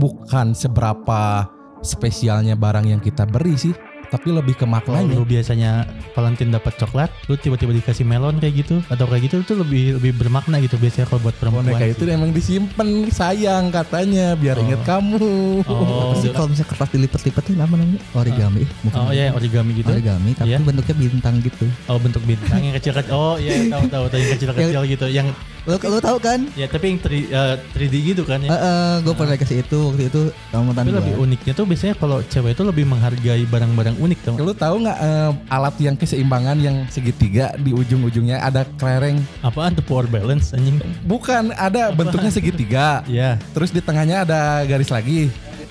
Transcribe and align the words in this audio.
bukan 0.00 0.56
seberapa 0.56 1.44
spesialnya 1.84 2.56
barang 2.56 2.88
yang 2.88 3.00
kita 3.04 3.28
beri 3.28 3.60
sih, 3.60 3.76
tapi 4.10 4.28
lebih 4.28 4.54
ke 4.54 4.62
Kalau 4.62 4.74
maknanya. 4.76 5.14
lu 5.14 5.22
biasanya 5.22 5.70
Valentine 6.12 6.50
dapat 6.50 6.74
coklat, 6.76 7.10
lu 7.26 7.34
tiba-tiba 7.34 7.70
dikasih 7.72 8.02
melon 8.02 8.36
kayak 8.36 8.54
gitu 8.60 8.82
atau 8.84 9.06
kayak 9.06 9.22
gitu 9.24 9.36
itu 9.40 9.54
lebih 9.54 9.82
lebih 9.96 10.12
bermakna 10.16 10.58
gitu 10.58 10.74
biasanya 10.76 11.06
kalau 11.06 11.22
buat 11.22 11.36
perempuan. 11.36 11.62
Boneka 11.64 11.86
itu 11.88 12.02
emang 12.06 12.30
disimpan 12.30 12.88
sayang 13.08 13.70
katanya 13.70 14.34
biar 14.34 14.58
Oh. 14.58 14.64
inget 14.66 14.82
kamu. 14.82 15.18
Oh, 15.64 16.12
sih 16.18 16.28
kalau 16.28 16.50
misalnya 16.50 16.68
kertas 16.68 16.88
dilipat-lipat 16.90 17.42
tuh 17.42 17.54
apa 17.54 17.74
namanya? 17.74 18.00
Origami. 18.12 18.58
Eh, 18.60 18.68
bukan 18.82 18.98
Oh 19.00 19.10
iya 19.10 19.30
origami 19.30 19.70
gitu. 19.72 19.88
origami 19.88 20.30
tapi 20.34 20.50
Iya. 20.50 20.58
bentuknya 20.60 20.94
bintang 20.98 21.34
gitu. 21.40 21.64
Oh 21.86 21.96
bentuk 21.96 22.22
bintang 22.26 22.60
yang 22.60 22.74
kecil-kecil. 22.74 23.14
Oh 23.14 23.38
iya 23.38 23.54
tahu 23.72 23.84
tahu 23.86 24.04
tahu 24.10 24.18
yang 24.18 24.30
kecil-kecil 24.34 24.82
gitu. 24.86 25.06
Yang 25.06 25.28
Lo 25.68 25.76
lo 25.76 26.00
tahu 26.00 26.16
kan? 26.18 26.48
ya 26.56 26.64
tapi 26.64 26.88
yang 26.88 26.98
3, 26.98 27.20
eh, 27.20 27.54
3D 27.76 27.94
gitu 28.02 28.24
kan 28.24 28.40
Eh, 28.40 28.48
ya. 28.48 28.96
gue 29.04 29.12
pernah 29.12 29.36
kasih 29.36 29.60
itu 29.60 29.76
waktu 29.84 30.08
itu 30.08 30.22
sama 30.48 30.72
Tapi 30.72 30.88
lebih 30.88 31.14
uniknya 31.20 31.52
tuh 31.52 31.68
biasanya 31.68 31.94
kalau 31.94 32.24
cewek 32.24 32.56
itu 32.56 32.64
lebih 32.64 32.88
menghargai 32.88 33.44
barang-barang 33.44 33.99
unik 34.00 34.18
tau. 34.24 34.36
Lu 34.40 34.52
tahu 34.56 34.74
nggak 34.82 34.98
eh, 34.98 35.30
alat 35.52 35.76
yang 35.78 35.94
keseimbangan 35.94 36.56
yang 36.58 36.76
segitiga 36.88 37.52
di 37.60 37.76
ujung-ujungnya 37.76 38.40
ada 38.40 38.64
kelereng? 38.80 39.20
Apaan 39.44 39.76
tuh 39.76 39.84
power 39.84 40.08
balance 40.08 40.56
anjing? 40.56 40.80
Bukan, 41.04 41.52
ada 41.54 41.92
bentuknya 41.92 42.32
segitiga. 42.32 43.04
Ya. 43.04 43.36
Terus 43.52 43.70
di 43.70 43.84
tengahnya 43.84 44.24
ada 44.24 44.64
garis 44.64 44.88
lagi. 44.88 45.28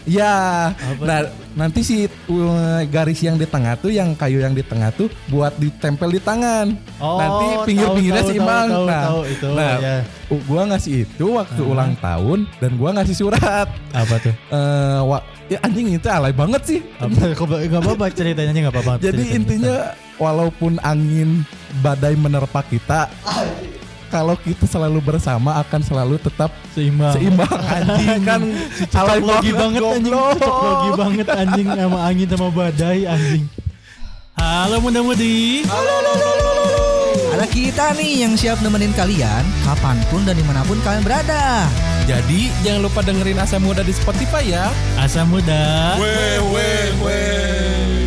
Ya, 0.10 0.74
Apa 0.74 1.04
nah 1.06 1.20
nanti 1.54 1.86
si 1.86 1.96
uh, 2.08 2.50
garis 2.88 3.22
yang 3.22 3.38
di 3.38 3.46
tengah 3.46 3.78
tuh, 3.78 3.94
yang 3.94 4.18
kayu 4.18 4.42
yang 4.42 4.52
di 4.52 4.62
tengah 4.62 4.90
tuh 4.90 5.06
buat 5.28 5.54
ditempel 5.54 6.10
di 6.10 6.18
tangan. 6.20 6.74
nanti 6.98 7.48
pinggir-pinggirnya 7.64 8.24
Oh, 8.24 8.28
seimbang. 8.28 8.68
Tahu, 8.68 8.86
nah, 8.86 9.04
tahu, 9.06 9.22
itu 9.24 9.48
nah, 9.52 9.74
ya. 9.78 9.96
gua 10.44 10.62
ngasih 10.66 10.94
itu 11.06 11.26
waktu 11.32 11.62
Ah. 11.62 11.70
ulang 11.70 11.94
tahun 11.96 12.40
dan 12.58 12.72
gua 12.74 12.90
ngasih 12.98 13.16
surat. 13.16 13.68
Apa 13.94 14.16
tuh? 14.20 14.34
Eh, 14.34 15.00
wa- 15.04 15.22
ya 15.46 15.62
anjing 15.62 15.94
itu 15.94 16.08
alay 16.08 16.34
banget 16.34 16.62
sih. 16.66 16.80
Apa? 16.98 17.38
Gak 17.38 17.82
apa-apa 17.86 18.06
ceritanya 18.10 18.50
aja 18.50 18.62
gak 18.66 18.74
apa-apa. 18.74 18.94
Jadi 18.98 19.14
ceritanya. 19.20 19.38
intinya 19.38 19.76
walaupun 20.18 20.82
angin 20.82 21.46
badai 21.80 22.18
menerpa 22.18 22.66
kita, 22.66 23.14
kalau 24.10 24.36
kita 24.36 24.66
selalu 24.66 25.00
bersama 25.00 25.62
akan 25.62 25.82
selalu 25.86 26.18
tetap 26.18 26.50
seimbang. 26.74 27.14
seimbang 27.14 27.60
anjing 27.78 28.22
kan 28.26 28.42
alay 28.98 29.22
Cocok 29.22 29.54
banget 29.54 29.82
anjing, 29.86 30.12
logi 30.12 30.90
banget 30.98 31.28
anjing 31.30 31.68
sama 31.70 31.98
angin 32.10 32.28
sama 32.28 32.48
badai 32.50 33.00
anjing. 33.06 33.46
Halo 34.40 34.82
muda-mudi. 34.82 35.64
Ada 37.30 37.46
kita 37.48 37.96
nih 37.96 38.26
yang 38.26 38.34
siap 38.36 38.60
nemenin 38.60 38.92
kalian 38.98 39.44
kapan 39.64 39.96
pun 40.12 40.26
dan 40.28 40.36
di 40.36 40.44
mana 40.44 40.66
pun 40.66 40.76
kalian 40.84 41.06
berada. 41.06 41.70
Jadi 42.10 42.50
jangan 42.66 42.90
lupa 42.90 43.06
dengerin 43.06 43.38
Asa 43.38 43.62
Muda 43.62 43.86
di 43.86 43.94
Spotify 43.94 44.44
ya. 44.50 44.74
Asa 44.98 45.24
muda. 45.24 45.96
Weh 46.02 46.40
weh 46.52 46.88
weh. 47.06 47.99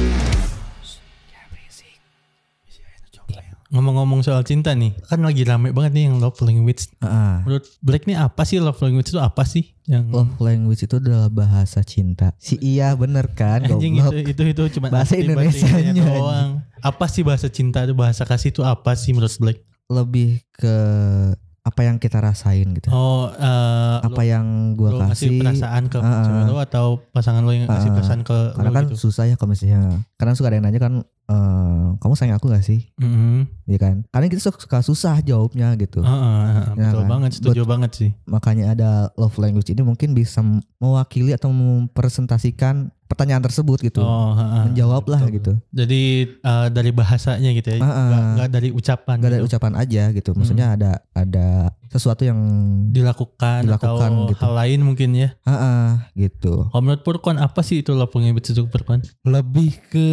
Ngomong-ngomong 3.73 4.21
soal 4.21 4.45
cinta 4.45 4.77
nih, 4.77 4.93
kan 5.09 5.25
lagi 5.25 5.49
rame 5.49 5.73
banget 5.73 5.97
nih 5.97 6.05
yang 6.05 6.21
love 6.21 6.37
language. 6.45 6.93
Ah, 7.01 7.41
Menurut 7.43 7.65
Black 7.81 8.05
nih 8.05 8.21
apa 8.21 8.45
sih 8.45 8.61
love 8.61 8.77
language 8.79 9.09
itu 9.09 9.17
apa 9.17 9.49
sih? 9.49 9.73
Yang 9.89 10.13
love 10.13 10.37
language 10.39 10.85
itu 10.85 11.01
adalah 11.01 11.33
bahasa 11.33 11.81
cinta. 11.81 12.37
Si 12.37 12.61
iya 12.61 12.93
bener 12.93 13.33
kan? 13.33 13.65
anjing 13.65 13.97
itu 13.97 14.29
itu 14.29 14.43
itu 14.45 14.63
cuma 14.77 14.93
Bahasa 14.93 15.17
bahasa 15.17 15.67
doang. 15.89 16.61
Apa 16.85 17.09
sih 17.09 17.25
bahasa 17.25 17.49
cinta 17.49 17.81
itu 17.83 17.97
bahasa 17.97 18.29
kasih 18.29 18.53
itu 18.53 18.61
apa 18.61 18.93
sih 18.93 19.17
menurut 19.17 19.33
Black? 19.41 19.65
Lebih 19.89 20.45
ke 20.53 20.75
apa 21.63 21.87
yang 21.87 21.97
kita 21.97 22.19
rasain 22.19 22.75
gitu. 22.75 22.91
Oh, 22.91 23.31
eh, 23.31 23.97
apa 24.03 24.27
yang 24.27 24.75
gua 24.75 24.99
ngasih 25.07 25.31
kasih. 25.31 25.39
perasaan 25.39 25.83
ke 25.87 25.95
cewek 26.03 26.43
ah. 26.43 26.47
lu 26.51 26.57
atau 26.59 26.87
pasangan 27.15 27.41
lu 27.47 27.55
yang 27.55 27.71
ngasih 27.71 27.89
Ah, 27.89 27.95
ah. 27.95 27.97
perasaan 28.03 28.21
ke 28.27 28.39
Karena 28.53 28.69
lu 28.69 28.75
kan 28.75 28.85
gitu? 28.91 28.99
susah 28.99 29.31
ya 29.31 29.39
kalau 29.39 29.55
misalnya. 29.55 30.03
Kadang 30.19 30.35
suka 30.35 30.51
ada 30.51 30.59
yang 30.59 30.67
nanya 30.67 30.83
kan, 30.83 31.07
eh, 31.33 31.87
kamu 31.97 32.13
sayang 32.13 32.37
aku 32.37 32.53
gak 32.53 32.61
sih? 32.61 32.93
Mhm. 33.01 33.49
Iya 33.65 33.79
kan? 33.81 33.97
Karena 34.13 34.27
kita 34.29 34.43
suka 34.45 34.85
susah 34.85 35.25
jawabnya 35.25 35.73
gitu. 35.81 36.05
Ah, 36.05 36.13
ah, 36.13 36.21
ah, 36.21 36.65
Ya 36.77 36.93
betul 36.93 37.03
kan? 37.03 37.09
banget, 37.09 37.31
setuju 37.41 37.63
banget 37.65 37.91
sih. 37.97 38.11
Makanya 38.29 38.77
ada 38.77 38.91
love 39.17 39.37
language 39.41 39.73
ini 39.73 39.81
mungkin 39.81 40.13
bisa 40.13 40.45
mewakili 40.77 41.33
atau 41.33 41.49
mempresentasikan 41.49 42.91
pertanyaan 43.07 43.45
tersebut 43.45 43.81
gitu. 43.81 44.01
Oh, 44.01 44.33
ah, 44.33 44.41
ah. 44.41 44.65
Menjawab 44.69 45.05
lah 45.09 45.25
gitu. 45.29 45.57
Jadi 45.73 46.03
eh, 46.37 46.67
dari 46.69 46.91
bahasanya 46.93 47.51
gitu 47.53 47.77
ya, 47.77 47.79
Ah, 47.81 47.89
ah. 47.89 47.97
nggak 48.09 48.23
nggak 48.37 48.49
dari 48.53 48.69
ucapan. 48.73 49.17
Gak 49.21 49.31
gitu. 49.33 49.47
ucapan 49.49 49.73
aja 49.77 50.03
gitu. 50.13 50.31
Maksudnya 50.33 50.67
ada 50.77 50.91
ada 51.13 51.73
sesuatu 51.93 52.23
yang 52.23 52.41
dilakukan, 52.89 53.69
Dilakukan 53.69 54.11
atau 54.11 54.29
gitu. 54.29 54.41
hal 54.41 54.53
lain 54.57 54.81
mungkin 54.83 55.11
ya. 55.13 55.29
ah, 55.43 56.09
gitu. 56.15 56.67
Kalau 56.67 56.81
menurut 56.81 57.03
Purkon 57.03 57.37
apa 57.37 57.61
sih 57.61 57.81
itu 57.81 57.93
love 57.93 58.11
language 58.13 58.49
itu 58.49 58.65
Purkon? 58.65 59.05
Lebih 59.23 59.71
ke 59.87 60.07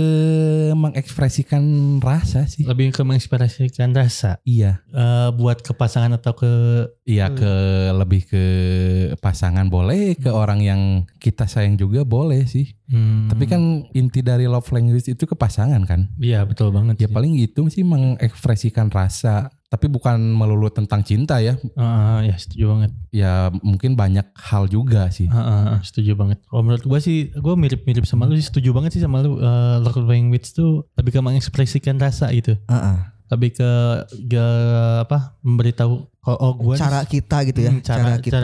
mengekspresikan 0.74 1.64
rasa 2.00 2.46
sih. 2.46 2.64
Lebih 2.64 2.92
ke 2.92 3.02
mengekspresikan 3.02 3.92
rasa 3.92 4.42
Iya, 4.44 4.82
Eh, 4.90 5.30
buat 5.34 5.60
ke 5.60 5.72
pasangan 5.72 6.14
atau 6.14 6.34
ke 6.34 6.52
iya 7.06 7.28
Hmm. 7.28 7.38
ke 7.38 7.52
lebih 7.96 8.22
ke 8.26 8.44
pasangan 9.18 9.68
boleh, 9.68 10.14
ke 10.16 10.30
orang 10.30 10.60
yang 10.60 10.82
kita 11.18 11.46
sayang 11.46 11.76
juga 11.76 12.04
boleh 12.04 12.46
sih. 12.46 12.74
Hmm, 12.86 13.30
Tapi 13.30 13.46
kan 13.46 13.62
inti 13.92 14.20
dari 14.20 14.46
love 14.46 14.66
language 14.70 15.06
itu 15.08 15.24
ke 15.24 15.34
pasangan 15.34 15.86
kan. 15.86 16.10
iya 16.18 16.42
betul 16.42 16.70
banget. 16.70 16.98
Ya 16.98 17.06
sih. 17.06 17.14
paling 17.14 17.32
gitu 17.38 17.70
sih 17.70 17.84
mengekspresikan 17.84 18.90
rasa. 18.90 19.54
Tapi 19.70 19.86
bukan 19.86 20.18
melulu 20.18 20.66
tentang 20.68 21.06
cinta 21.06 21.38
ya. 21.38 21.54
Ah, 21.78 22.18
ah, 22.18 22.20
ya 22.20 22.34
setuju 22.36 22.74
banget. 22.74 22.92
Ya 23.14 23.54
mungkin 23.62 23.94
banyak 23.94 24.34
hal 24.34 24.66
juga 24.66 25.14
sih. 25.14 25.30
Ah, 25.30 25.38
ah, 25.38 25.62
ah, 25.78 25.80
setuju 25.80 26.18
banget. 26.18 26.42
Kalau 26.44 26.66
menurut 26.66 26.82
gua 26.84 26.98
sih, 26.98 27.30
gua 27.38 27.54
mirip-mirip 27.54 28.02
sama 28.04 28.26
lu 28.26 28.34
sih. 28.34 28.50
Setuju 28.50 28.74
banget 28.74 28.98
sih 28.98 29.02
sama 29.02 29.22
lu. 29.22 29.38
Eh, 29.38 29.76
love 29.80 30.02
language 30.02 30.52
tuh 30.52 30.90
lebih 30.98 31.14
ke 31.14 31.22
mengekspresikan 31.22 31.96
rasa 31.96 32.34
gitu. 32.34 32.58
Ah 32.66 32.74
ah. 32.74 33.00
Lebih 33.30 33.54
ke, 33.54 33.72
ke 34.26 34.46
apa? 35.00 35.38
Memberitahu. 35.40 36.02
Oh, 36.26 36.38
oh 36.40 36.52
gua 36.56 36.74
nih- 36.74 36.82
Cara 36.82 37.00
kita 37.06 37.38
gitu 37.46 37.60
ya. 37.62 37.70
Hmm, 37.70 37.86
cara, 37.86 38.18
kita 38.18 38.38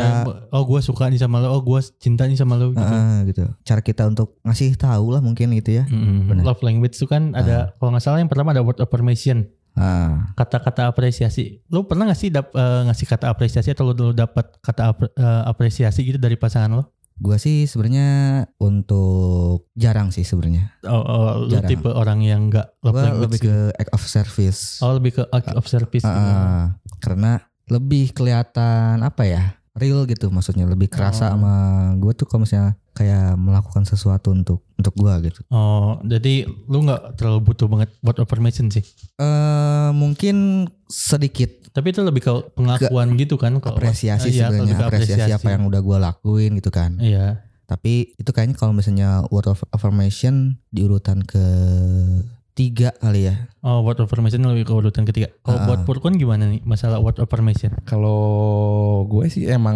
oh 0.47 0.63
gue 0.63 0.79
suka 0.79 1.09
nih 1.09 1.17
sama 1.17 1.37
lo 1.37 1.51
oh 1.51 1.61
gue 1.63 1.81
cinta 1.97 2.25
nih 2.25 2.37
sama 2.37 2.53
lo 2.53 2.69
gitu. 2.69 2.85
ah, 2.85 2.93
ah, 2.93 3.17
gitu. 3.25 3.49
Cara 3.61 3.81
kita 3.81 4.05
untuk 4.05 4.37
ngasih 4.41 4.73
tahu 4.75 5.09
lah 5.09 5.19
mungkin 5.19 5.57
gitu 5.57 5.73
ya. 5.73 5.89
Mm-mm. 5.89 6.29
benar. 6.29 6.45
Love 6.45 6.61
language 6.61 6.95
itu 6.95 7.05
kan 7.05 7.33
ada 7.33 7.73
kalau 7.75 7.93
nggak 7.93 8.03
salah 8.03 8.21
yang 8.21 8.29
pertama 8.29 8.53
ada 8.53 8.61
word 8.61 8.77
affirmation 8.77 9.49
Ah. 9.75 10.31
kata-kata 10.33 10.87
apresiasi. 10.87 11.59
Lo 11.67 11.83
pernah 11.83 12.07
nggak 12.07 12.17
sih 12.17 12.29
dap- 12.29 12.51
eh, 12.51 12.81
ngasih 12.83 13.05
kata 13.05 13.27
apresiasi 13.27 13.69
atau 13.69 13.83
lo 13.83 13.91
dulu 13.91 14.11
dapat 14.11 14.55
kata 14.59 14.81
ap- 14.87 15.11
eh, 15.11 15.43
apresiasi 15.45 16.01
gitu 16.01 16.15
dari 16.15 16.35
pasangan 16.35 16.71
lo? 16.73 16.83
Gua 17.15 17.35
sih 17.35 17.63
sebenarnya 17.63 18.43
untuk 18.57 19.71
jarang 19.71 20.09
sih 20.09 20.23
sebenarnya. 20.23 20.75
Oh, 20.83 20.99
oh, 20.99 21.27
lo 21.41 21.51
Jarang. 21.53 21.69
tipe 21.69 21.87
orang 21.87 22.19
yang 22.19 22.47
nggak 22.47 22.67
Gua 22.81 23.07
lebih 23.17 23.39
ke 23.41 23.55
act 23.73 23.91
of 23.91 24.03
service. 24.03 24.79
Oh 24.79 24.91
lebih 24.91 25.11
ke 25.13 25.23
act 25.29 25.53
of 25.53 25.63
service. 25.65 26.01
Gitu. 26.01 26.11
ah. 26.11 26.75
karena 26.99 27.39
lebih 27.67 28.11
kelihatan 28.11 28.99
apa 28.99 29.23
ya? 29.23 29.43
Real 29.71 30.03
gitu 30.03 30.27
maksudnya 30.27 30.65
lebih 30.65 30.87
kerasa 30.87 31.29
Oh. 31.29 31.31
sama 31.35 31.53
gue 31.95 32.11
tuh 32.11 32.25
kalau 32.25 32.43
misalnya 32.43 32.73
kayak 32.91 33.35
melakukan 33.35 33.83
sesuatu 33.83 34.31
untuk 34.31 34.63
untuk 34.75 34.93
gua 34.93 35.17
gitu. 35.19 35.39
Oh 35.49 35.97
jadi 36.01 36.43
lu 36.65 36.83
nggak 36.83 37.15
terlalu 37.15 37.39
butuh 37.43 37.67
banget 37.67 37.89
word 37.99 38.19
affirmation 38.19 38.67
sih. 38.67 38.83
Eh 39.15 39.89
mungkin 39.91 40.67
sedikit 40.85 41.63
Tapi 41.71 41.91
itu 41.91 41.99
lebih 41.99 42.21
ke 42.21 42.31
pengakuan 42.53 43.15
gitu 43.15 43.35
kan? 43.35 43.59
kalau- 43.59 43.75
apresiasi 43.75 44.31
Iya, 44.31 44.47
sebenarnya 44.47 44.63
lebih 44.63 44.75
ke 44.75 44.85
apresiasi, 44.85 45.31
apa 45.33 45.47
yang 45.49 45.63
udah 45.65 45.81
gua 45.81 45.97
lakuin 46.01 46.55
gitu 46.55 46.71
kan. 46.71 46.95
Iya. 46.97 47.43
Tapi 47.65 48.15
itu 48.15 48.29
kayaknya 48.29 48.55
kalau 48.55 48.71
misalnya 48.71 49.27
word 49.27 49.43
of 49.45 49.59
affirmation 49.71 50.55
di 50.69 50.83
urutan 50.83 51.19
ke 51.19 51.43
tiga 52.53 52.95
kali 52.95 53.27
ya. 53.27 53.51
Oh, 53.59 53.83
word 53.83 53.99
affirmation 53.99 54.39
lebih 54.45 54.63
ke 54.63 54.73
urutan 54.73 55.03
ketiga. 55.03 55.27
Kalau 55.41 55.59
Ah. 55.59 55.65
buat 55.67 55.83
Purkon 55.83 56.15
gimana 56.15 56.47
nih 56.47 56.63
masalah 56.63 57.03
word 57.03 57.19
affirmation? 57.19 57.75
Kalau 57.83 58.23
gue 59.05 59.27
sih 59.27 59.43
emang 59.43 59.75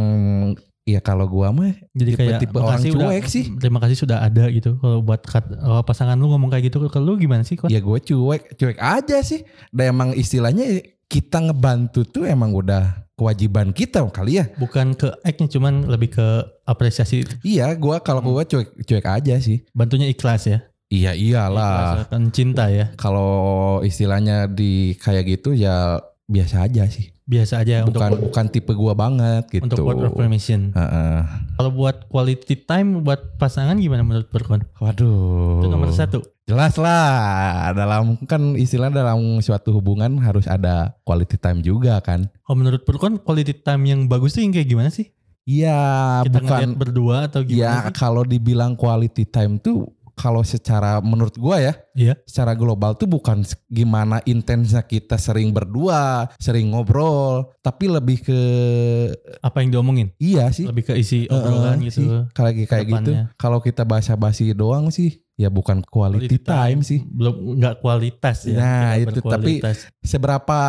ya 0.90 1.00
kalau 1.00 1.26
gua 1.26 1.50
mah 1.50 1.72
Jadi 1.92 2.12
kayak 2.12 2.40
Tipe-tipe 2.40 2.58
orang 2.58 2.68
"Makasih 2.76 2.92
udah- 2.92 3.02
cuek 3.08 3.26
sih." 3.26 3.46
Terima 3.56 3.80
kasih 3.80 3.98
sudah 3.98 4.18
ada 4.20 4.44
gitu. 4.48 4.76
Kalau 4.76 5.00
buat 5.00 5.22
kat- 5.22 5.54
kalau 5.54 5.82
pasangan 5.82 6.14
lu 6.14 6.28
ngomong 6.28 6.50
kayak 6.50 6.68
gitu 6.68 6.82
ke 6.84 6.98
lu 6.98 7.16
gimana 7.16 7.42
sih? 7.42 7.54
Kon? 7.54 7.68
ya 7.68 7.78
gue 7.78 8.00
cuek, 8.00 8.56
cuek 8.56 8.78
aja 8.78 9.18
sih. 9.20 9.42
Dan 9.70 9.94
emang 9.94 10.10
istilahnya 10.12 10.66
kita 11.06 11.42
ngebantu 11.42 12.04
tuh 12.04 12.24
emang 12.24 12.52
udah 12.52 13.06
kewajiban 13.14 13.70
kita 13.70 14.06
kali 14.08 14.38
ya. 14.38 14.48
Bukan 14.56 14.94
ke 14.94 15.12
act-nya 15.22 15.50
cuman 15.50 15.86
lebih 15.86 16.14
ke 16.14 16.28
apresiasi 16.64 17.26
Iya, 17.42 17.74
gua 17.76 18.00
kalau 18.00 18.22
Hmm. 18.22 18.32
gua 18.32 18.44
cuek 18.44 18.80
cuek 18.80 19.06
aja 19.06 19.36
sih. 19.38 19.66
bantunya 19.72 20.08
ikhlas 20.08 20.46
ya. 20.46 20.60
Iya 20.88 21.14
iyalah. 21.14 22.06
Ikhlas 22.06 22.32
cinta 22.32 22.66
ya. 22.68 22.90
Kalau 22.96 23.30
istilahnya 23.82 24.46
di 24.46 24.96
kayak 24.96 25.26
gitu 25.28 25.52
ya 25.52 26.00
biasa 26.26 26.64
aja 26.64 26.86
sih. 26.86 27.10
Biasa 27.30 27.62
aja 27.62 27.86
Bukan 27.86 28.10
untuk 28.10 28.34
bukan 28.34 28.46
tipe 28.50 28.74
gua 28.74 28.98
banget 28.98 29.46
gitu. 29.54 29.62
untuk 29.70 29.86
word 29.86 30.10
affirmation. 30.10 30.74
Heeh. 30.74 31.18
Kalau 31.62 31.70
buat 31.70 32.10
quality 32.10 32.66
time 32.66 33.06
buat 33.06 33.38
pasangan 33.38 33.78
gimana 33.78 34.02
menurut 34.02 34.34
Purkon? 34.34 34.66
Waduh. 34.82 35.62
Itu 35.62 35.70
nomor 35.70 35.94
satu. 35.94 36.26
Jelas 36.50 36.74
lah. 36.82 37.70
Dalam 37.78 38.18
kan 38.26 38.58
istilah 38.58 38.90
dalam 38.90 39.38
suatu 39.46 39.70
hubungan 39.78 40.18
harus 40.26 40.50
ada 40.50 40.98
quality 41.06 41.38
time 41.38 41.62
juga 41.62 42.02
kan. 42.02 42.26
Kalau 42.42 42.58
menurut 42.58 42.82
Purkon 42.82 43.22
quality 43.22 43.62
time 43.62 43.86
yang 43.86 44.00
bagus 44.10 44.34
tuh 44.34 44.42
yang 44.42 44.50
kayak 44.50 44.66
gimana 44.66 44.90
sih? 44.90 45.14
Iya, 45.50 46.22
bukan 46.30 46.78
berdua 46.78 47.26
atau 47.26 47.42
gimana 47.42 47.90
sih? 47.90 47.98
kalau 47.98 48.22
dibilang 48.22 48.78
quality 48.78 49.26
time 49.26 49.58
tuh 49.58 49.90
kalau 50.20 50.44
secara 50.44 51.00
menurut 51.00 51.40
gua 51.40 51.64
ya, 51.64 51.74
Iya. 51.96 52.20
secara 52.28 52.52
global 52.52 53.00
tuh 53.00 53.08
bukan 53.08 53.48
gimana 53.72 54.20
intensnya 54.28 54.84
kita 54.84 55.16
sering 55.16 55.56
berdua, 55.56 56.28
sering 56.36 56.76
ngobrol, 56.76 57.56
tapi 57.64 57.88
lebih 57.88 58.20
ke 58.20 58.40
Apa 59.40 59.64
yang 59.64 59.72
diomongin? 59.72 60.12
iya 60.20 60.52
sih. 60.52 60.68
Lebih 60.68 60.92
ke 60.92 60.94
isi 61.00 61.24
obrolan 61.32 61.80
eh, 61.80 61.88
gitu. 61.88 62.28
Kalau 62.36 62.52
kayak 62.52 62.68
kayak 62.68 62.86
gitu, 62.92 63.12
kalau 63.40 63.60
kita 63.64 63.88
basa-basi 63.88 64.52
doang 64.52 64.92
sih, 64.92 65.24
ya 65.40 65.48
bukan 65.48 65.80
quality, 65.88 66.36
time, 66.44 66.84
sih. 66.84 67.00
Belum 67.08 67.56
nggak 67.56 67.80
kualitas 67.80 68.44
ya. 68.44 68.60
Nah, 68.60 68.92
itu, 69.00 69.24
tapi. 69.24 69.64
Seberapa 70.04 70.60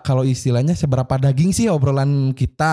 kalau 0.00 0.24
istilahnya 0.24 0.72
seberapa 0.72 1.20
daging 1.20 1.52
sih 1.52 1.68
obrolan 1.68 2.32
kita 2.32 2.72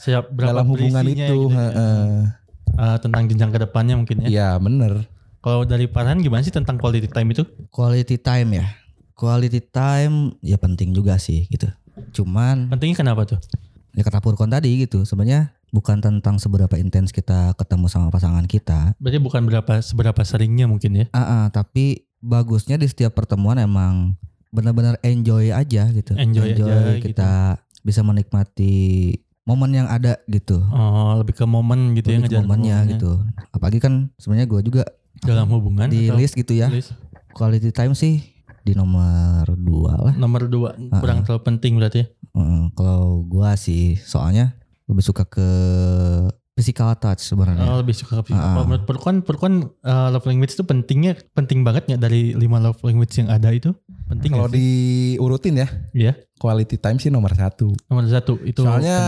Siap 0.00 0.32
dalam 0.32 0.64
hubungan 0.64 1.04
itu? 1.04 1.20
gitu 1.20 1.38
heeh. 1.52 2.32
Eh, 2.78 2.96
tentang 3.02 3.26
jenjang 3.26 3.50
ke 3.52 3.58
depannya 3.60 3.94
mungkin 3.98 4.24
ya. 4.24 4.28
Iya 4.28 4.48
bener. 4.62 5.17
Kalau 5.38 5.62
dari 5.62 5.86
Farhan 5.86 6.18
gimana 6.18 6.42
sih 6.42 6.50
tentang 6.50 6.76
quality 6.76 7.06
time 7.06 7.30
itu? 7.30 7.42
Quality 7.70 8.16
time 8.18 8.58
ya. 8.58 8.66
Quality 9.14 9.60
time 9.70 10.34
ya 10.42 10.58
penting 10.58 10.90
juga 10.90 11.18
sih 11.18 11.46
gitu. 11.46 11.66
Cuman 12.14 12.70
Pentingnya 12.70 12.98
kenapa 12.98 13.26
tuh? 13.26 13.38
ya 13.96 14.06
kata 14.06 14.22
Purkon 14.22 14.46
tadi 14.46 14.78
gitu 14.78 15.02
sebenarnya 15.02 15.50
bukan 15.74 15.98
tentang 15.98 16.38
seberapa 16.38 16.70
intens 16.78 17.10
kita 17.10 17.54
ketemu 17.58 17.86
sama 17.90 18.08
pasangan 18.10 18.46
kita. 18.46 18.94
Berarti 19.02 19.18
bukan 19.18 19.42
berapa 19.46 19.82
seberapa 19.82 20.22
seringnya 20.22 20.70
mungkin 20.70 20.94
ya. 20.94 21.06
Ah, 21.10 21.20
ah, 21.22 21.44
tapi 21.50 22.06
bagusnya 22.18 22.78
di 22.78 22.86
setiap 22.86 23.14
pertemuan 23.14 23.58
emang 23.58 24.14
benar-benar 24.50 24.98
enjoy 25.02 25.50
aja 25.50 25.90
gitu. 25.90 26.14
Enjoy 26.14 26.54
aja 26.54 26.98
gitu. 26.98 27.10
kita 27.10 27.58
bisa 27.82 28.00
menikmati 28.02 29.14
momen 29.44 29.72
yang 29.72 29.88
ada 29.88 30.20
gitu. 30.28 30.60
Oh, 30.68 31.16
lebih 31.18 31.32
ke 31.36 31.44
momen 31.48 31.96
gitu 31.96 32.12
ya 32.12 32.20
Lebih 32.20 32.28
ke 32.28 32.36
ngejalan 32.36 32.44
momennya 32.46 32.76
momennya. 32.76 32.92
gitu. 32.96 33.10
Apalagi 33.50 33.78
kan 33.80 34.12
sebenarnya 34.20 34.46
gue 34.48 34.60
juga 34.62 34.82
Dalam 35.24 35.50
hubungan 35.50 35.88
di 35.90 36.10
list 36.14 36.36
gitu 36.38 36.54
ya. 36.54 36.70
list? 36.70 36.94
Quality 37.34 37.70
time 37.70 37.94
sih 37.94 38.22
di 38.68 38.76
nomor 38.76 39.48
dua 39.56 40.10
lah. 40.10 40.14
Nomor 40.18 40.44
dua 40.50 40.76
kurang 41.00 41.24
terlalu 41.24 41.42
penting 41.46 41.80
berarti 41.80 42.04
ya. 42.04 42.06
Heeh, 42.36 42.62
kalau 42.76 43.24
gua 43.24 43.56
sih 43.56 43.96
soalnya 43.96 44.58
lebih 44.88 45.04
suka 45.04 45.24
ke 45.24 45.48
physical 46.58 46.90
touch 46.92 47.22
sebenarnya. 47.22 47.62
Oh, 47.62 47.78
lebih 47.78 47.94
suka 47.94 48.18
ke 48.18 48.34
Ah. 48.34 48.50
Kalau 48.52 48.66
menurut 48.66 48.82
Purkon, 48.82 49.22
Purkon 49.22 49.54
uh, 49.80 50.10
love 50.10 50.26
language 50.26 50.50
itu 50.50 50.62
pentingnya 50.62 51.14
penting 51.30 51.62
banget 51.62 51.86
nggak 51.86 52.02
dari 52.02 52.34
lima 52.34 52.58
love 52.58 52.82
language 52.82 53.14
yang 53.14 53.30
ada 53.30 53.48
itu? 53.48 53.70
Penting 54.04 54.34
Kalau 54.34 54.50
diurutin 54.50 55.54
ya, 55.56 55.68
Iya, 55.92 56.12
quality 56.34 56.74
time 56.74 56.98
sih 56.98 57.08
nomor 57.08 57.30
satu. 57.32 57.70
nomor 57.86 58.02
satu 58.04 58.42
itu 58.42 58.58
Soalnya 58.58 58.98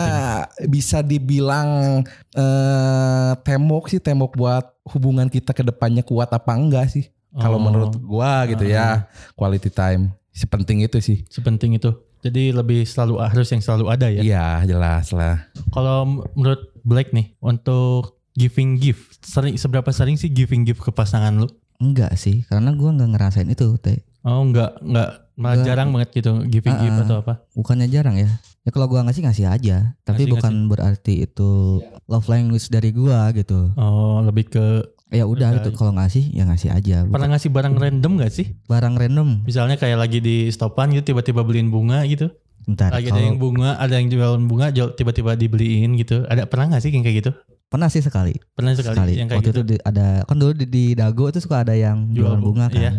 penting. 0.47 0.71
bisa 0.71 1.03
dibilang 1.03 2.01
eh, 2.31 3.33
tembok 3.41 3.89
sih 3.89 3.99
tembok 3.99 4.33
buat 4.33 4.63
hubungan 4.87 5.27
kita 5.27 5.51
ke 5.51 5.63
depannya 5.63 6.01
kuat 6.01 6.31
apa 6.31 6.53
enggak 6.53 6.87
sih? 6.89 7.11
Kalau 7.33 7.57
Oh, 7.57 7.63
menurut 7.63 7.95
gua 7.97 8.47
gitu 8.47 8.63
ya, 8.63 9.07
quality 9.35 9.69
time 9.69 10.15
sepenting 10.31 10.81
itu 10.81 10.99
sih. 10.99 11.27
sepenting 11.27 11.75
itu. 11.75 11.91
Jadi 12.21 12.53
lebih 12.53 12.85
selalu 12.85 13.17
harus 13.19 13.49
yang 13.49 13.59
selalu 13.59 13.85
ada 13.89 14.07
ya. 14.07 14.21
Iya, 14.21 14.47
jelas 14.69 15.09
lah. 15.11 15.49
Kalau 15.71 16.05
menurut 16.31 16.69
Black 16.83 17.13
nih 17.13 17.37
untuk 17.39 18.21
giving 18.33 18.79
gift, 18.79 19.21
sering 19.27 19.59
seberapa 19.59 19.91
sering 19.91 20.17
sih 20.17 20.31
giving 20.31 20.63
gift 20.65 20.81
ke 20.81 20.91
pasangan 20.91 21.35
lu? 21.35 21.49
Enggak 21.81 22.13
sih, 22.17 22.45
karena 22.45 22.77
gua 22.77 22.93
nggak 22.93 23.11
ngerasain 23.17 23.49
itu, 23.49 23.77
teh. 23.81 24.01
Oh, 24.21 24.45
enggak, 24.45 24.77
enggak 24.85 25.33
malah 25.41 25.57
Enggak. 25.57 25.67
jarang 25.73 25.89
banget 25.97 26.09
gitu 26.21 26.33
giving 26.45 26.77
Ah, 26.77 26.81
gift 26.85 26.97
ah. 27.01 27.05
atau 27.09 27.17
apa? 27.25 27.35
Bukannya 27.57 27.89
jarang 27.89 28.21
ya. 28.21 28.29
Ya 28.61 28.71
kalau 28.71 28.93
gua 28.93 29.01
ngasih 29.09 29.25
ngasih 29.25 29.47
aja, 29.49 29.97
tapi 30.05 30.29
Ngasih, 30.29 30.33
bukan 30.37 30.55
berarti 30.69 31.15
itu 31.25 31.81
love 32.05 32.29
language 32.29 32.69
dari 32.69 32.93
gua 32.93 33.33
gitu. 33.33 33.73
Oh, 33.81 34.21
lebih 34.21 34.53
ke 34.53 34.67
Ya 35.11 35.27
udah 35.27 35.59
gitu 35.59 35.75
kalau 35.75 35.91
ngasih 35.99 36.31
ya 36.31 36.47
ngasih 36.47 36.71
aja. 36.71 37.03
Bukan 37.03 37.11
pernah 37.19 37.35
ngasih 37.35 37.51
barang 37.51 37.75
random 37.75 38.13
gak 38.23 38.31
sih? 38.31 38.55
barang 38.71 38.95
random. 38.95 39.43
Misalnya 39.43 39.75
kayak 39.75 39.99
lagi 39.99 40.23
di 40.23 40.47
stopan 40.55 40.95
gitu 40.95 41.11
tiba-tiba 41.11 41.43
beliin 41.43 41.67
bunga 41.67 42.07
gitu. 42.07 42.31
Bentar, 42.63 42.91
Lagi 42.91 43.07
ada 43.07 43.15
kalau 43.15 43.25
yang 43.25 43.37
bunga, 43.37 43.71
ada 43.75 43.95
yang 43.95 44.09
jualan 44.09 44.43
bunga, 44.43 44.67
jual- 44.69 44.93
tiba-tiba 44.93 45.33
dibeliin 45.35 45.95
gitu. 45.95 46.23
Ada 46.25 46.45
pernah 46.45 46.73
gak 46.73 46.83
sih 46.83 46.91
yang 46.91 47.03
kayak 47.03 47.19
gitu? 47.21 47.33
pernah 47.67 47.87
sih 47.87 48.01
sekali. 48.01 48.35
Pernah 48.51 48.75
sekali, 48.75 48.93
Sekali. 48.93 49.13
yang 49.15 49.27
kayak 49.27 49.39
Waktu 49.39 49.51
gitu. 49.53 49.61
itu 49.61 49.71
di- 49.71 49.83
ada 49.85 50.07
kan 50.25 50.37
dulu 50.37 50.53
di, 50.53 50.67
di 50.67 50.85
Dago 50.93 51.25
itu 51.27 51.39
suka 51.39 51.63
ada 51.63 51.71
yang 51.71 52.11
Jual 52.11 52.27
jualan 52.27 52.41
bu- 52.41 52.47
bunga 52.49 52.67
kan. 52.67 52.75
iya. 52.77 52.93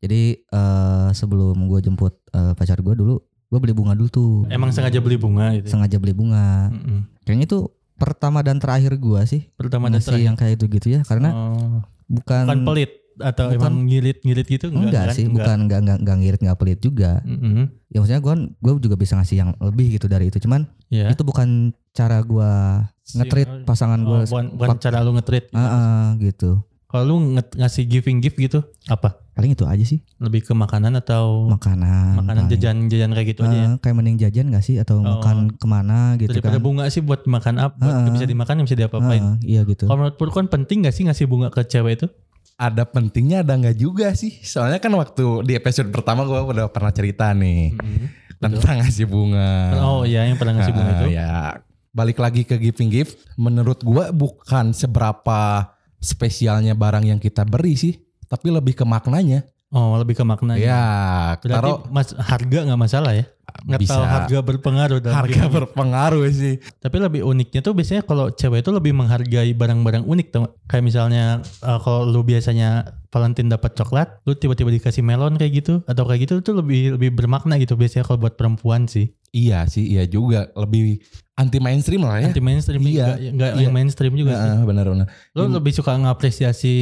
Jadi 0.00 0.22
eh, 0.40 1.08
sebelum 1.12 1.56
gue 1.62 1.80
jemput 1.82 2.16
eh, 2.30 2.52
pacar 2.52 2.78
gue 2.78 2.94
dulu, 2.94 3.20
gue 3.20 3.58
beli 3.58 3.72
bunga 3.72 3.92
dulu 3.92 4.08
tuh. 4.08 4.32
Emang 4.48 4.68
sengaja 4.70 4.96
beli 4.98 5.14
bunga 5.14 5.52
gitu. 5.54 5.68
Sengaja 5.68 5.96
beli 5.98 6.12
bunga. 6.12 6.68
Mm-mm. 6.70 7.04
Kayaknya 7.22 7.46
itu 7.46 7.58
pertama 7.94 8.40
dan 8.40 8.56
terakhir 8.56 8.96
gue 8.96 9.20
sih 9.24 9.44
Pertama 9.52 9.86
dan 9.86 10.00
terakhir. 10.00 10.24
yang 10.24 10.34
kayak 10.34 10.56
itu 10.56 10.64
gitu 10.68 10.86
ya, 10.90 11.00
karena 11.02 11.28
Oh, 11.30 11.84
bukan 12.06 12.44
bukan 12.44 12.60
pelit 12.64 13.03
atau 13.16 13.46
bukan- 13.48 13.60
emang 13.60 13.74
ngirit-ngirit 13.84 14.46
gitu 14.48 14.66
enggak, 14.68 15.10
kan? 15.10 15.14
sih, 15.14 15.26
bukan 15.26 15.58
enggak 15.62 15.80
enggak, 15.80 15.98
enggak 15.98 16.16
ngirit 16.16 16.40
enggak 16.40 16.58
pelit 16.58 16.78
juga. 16.78 17.12
Mm-mm. 17.22 17.64
Ya 17.86 17.98
maksudnya 17.98 18.20
gue 18.20 18.34
gue 18.56 18.72
juga 18.80 18.96
bisa 18.96 19.14
ngasih 19.14 19.36
yang 19.36 19.50
lebih 19.58 19.86
gitu 19.92 20.06
dari 20.06 20.28
itu, 20.28 20.38
cuman 20.38 20.66
Ya. 20.88 21.08
itu 21.08 21.20
bukan 21.20 21.70
cara 21.90 22.18
gue 22.20 22.50
ngetrit 23.14 23.48
pasangan 23.62 24.00
Oh, 24.00 24.08
gue. 24.16 24.20
bukan, 24.26 24.44
bukan 24.56 24.76
cara 24.78 24.98
lu 25.00 25.12
nge-treat. 25.12 25.46
gitu. 25.46 25.56
Ah, 25.56 25.68
ah, 25.68 26.04
gitu. 26.16 26.50
Kalau 26.86 27.04
lu 27.08 27.16
ngasih 27.52 27.84
giving 27.84 28.18
gift 28.18 28.38
gitu, 28.38 28.62
apa? 28.86 29.18
Paling 29.34 29.50
itu 29.50 29.66
aja 29.66 29.82
sih, 29.82 29.98
Lebih 30.16 30.42
ke 30.42 30.54
makanan 30.54 30.94
atau 30.94 31.50
makanan. 31.50 32.14
makanan 32.16 32.46
jajan-jajan 32.46 33.10
kayak 33.10 33.28
gitu 33.28 33.42
aja 33.42 33.56
ya? 33.56 33.68
Kayak 33.76 33.94
mending 33.98 34.14
jajan 34.16 34.46
gak 34.48 34.62
sih 34.62 34.78
atau 34.78 34.96
Oh. 34.96 35.18
makan 35.18 35.50
ke 35.50 35.66
mana 35.66 36.14
gitu 36.14 36.30
Daripada 36.32 36.54
kan? 36.54 36.62
bunga 36.62 36.86
sih 36.86 37.02
buat 37.02 37.26
makan 37.26 37.58
apa? 37.58 37.74
Buat 37.76 37.98
Ah. 38.00 38.06
bisa 38.08 38.24
dimakan, 38.24 38.62
bisa 38.62 38.76
diapa-apain. 38.76 39.22
Ah, 39.24 39.34
iya 39.42 39.62
gitu. 39.64 39.84
Kalau 39.84 39.98
menurut 40.00 40.14
Purkon 40.14 40.46
penting 40.46 40.86
gak 40.86 40.94
sih 40.94 41.02
ngasih 41.02 41.26
bunga 41.26 41.50
ke 41.50 41.66
cewek 41.66 41.98
itu? 41.98 42.06
Ada 42.54 42.86
pentingnya 42.86 43.42
ada 43.42 43.58
nggak 43.58 43.76
juga 43.78 44.14
sih. 44.14 44.30
Soalnya 44.46 44.78
kan 44.78 44.94
waktu 44.94 45.42
di 45.42 45.58
episode 45.58 45.90
pertama 45.90 46.22
gua 46.22 46.46
udah 46.46 46.70
pernah 46.70 46.94
cerita 46.94 47.34
nih 47.34 47.74
tentang 48.38 48.78
ngasih 48.78 49.10
bunga. 49.10 49.74
Oh 49.82 50.06
iya 50.06 50.22
yang 50.28 50.38
pernah 50.38 50.62
ngasih 50.62 50.72
bunga 50.74 50.92
itu. 51.02 51.06
Ya, 51.18 51.58
balik 51.90 52.22
lagi 52.22 52.46
ke 52.46 52.54
giving 52.54 52.94
gift. 52.94 53.18
Menurut 53.34 53.82
gua 53.82 54.14
bukan 54.14 54.70
seberapa 54.70 55.72
spesialnya 55.98 56.78
barang 56.78 57.08
yang 57.10 57.18
kita 57.18 57.42
beri 57.42 57.74
sih, 57.74 57.98
tapi 58.30 58.54
lebih 58.54 58.78
ke 58.78 58.86
maknanya. 58.86 59.42
Oh 59.74 59.98
lebih 59.98 60.14
ke 60.14 60.22
maknanya. 60.22 60.62
Ya, 60.62 60.86
Berarti 61.42 61.50
taruh 61.50 61.78
mas, 61.90 62.14
harga 62.14 62.58
nggak 62.62 62.78
masalah 62.78 63.10
ya? 63.10 63.26
Nggak 63.66 63.80
bisa 63.82 63.98
tahu 63.98 64.04
harga 64.06 64.38
berpengaruh 64.46 64.98
dalam 65.02 65.16
harga 65.18 65.42
berpengaruh 65.50 66.22
sih. 66.30 66.62
Tapi 66.78 66.96
lebih 67.02 67.26
uniknya 67.26 67.58
tuh 67.58 67.74
biasanya 67.74 68.06
kalau 68.06 68.30
cewek 68.30 68.62
itu 68.62 68.70
lebih 68.70 68.94
menghargai 68.94 69.50
barang-barang 69.50 70.06
unik 70.06 70.26
tuh. 70.30 70.46
Kayak 70.70 70.84
misalnya 70.86 71.42
uh, 71.66 71.82
kalau 71.82 72.06
lu 72.06 72.22
biasanya 72.22 72.86
Valentine 73.10 73.50
dapat 73.50 73.74
coklat, 73.74 74.22
lu 74.22 74.38
tiba-tiba 74.38 74.70
dikasih 74.70 75.02
melon 75.02 75.34
kayak 75.34 75.66
gitu 75.66 75.82
atau 75.90 76.06
kayak 76.06 76.30
gitu 76.30 76.34
tuh 76.38 76.54
lebih 76.62 76.94
lebih 76.94 77.10
bermakna 77.10 77.58
gitu 77.58 77.74
biasanya 77.74 78.06
kalau 78.06 78.22
buat 78.22 78.38
perempuan 78.38 78.86
sih. 78.86 79.10
Iya 79.34 79.66
sih, 79.66 79.90
iya 79.90 80.06
juga 80.06 80.54
lebih 80.54 81.02
anti 81.34 81.58
mainstream 81.58 82.02
lah 82.06 82.22
ya. 82.22 82.30
Anti 82.30 82.42
mainstream 82.42 82.82
Iya, 82.82 82.88
juga 82.88 83.06
nggak 83.34 83.50
iya. 83.54 83.62
yang 83.66 83.74
mainstream 83.74 84.14
juga 84.14 84.32
sih. 84.38 84.48
Heeh, 84.54 84.62
benar-benar. 84.62 85.06
Lu 85.34 85.50
lebih 85.50 85.72
suka 85.74 85.92
ngapresiasi 85.98 86.74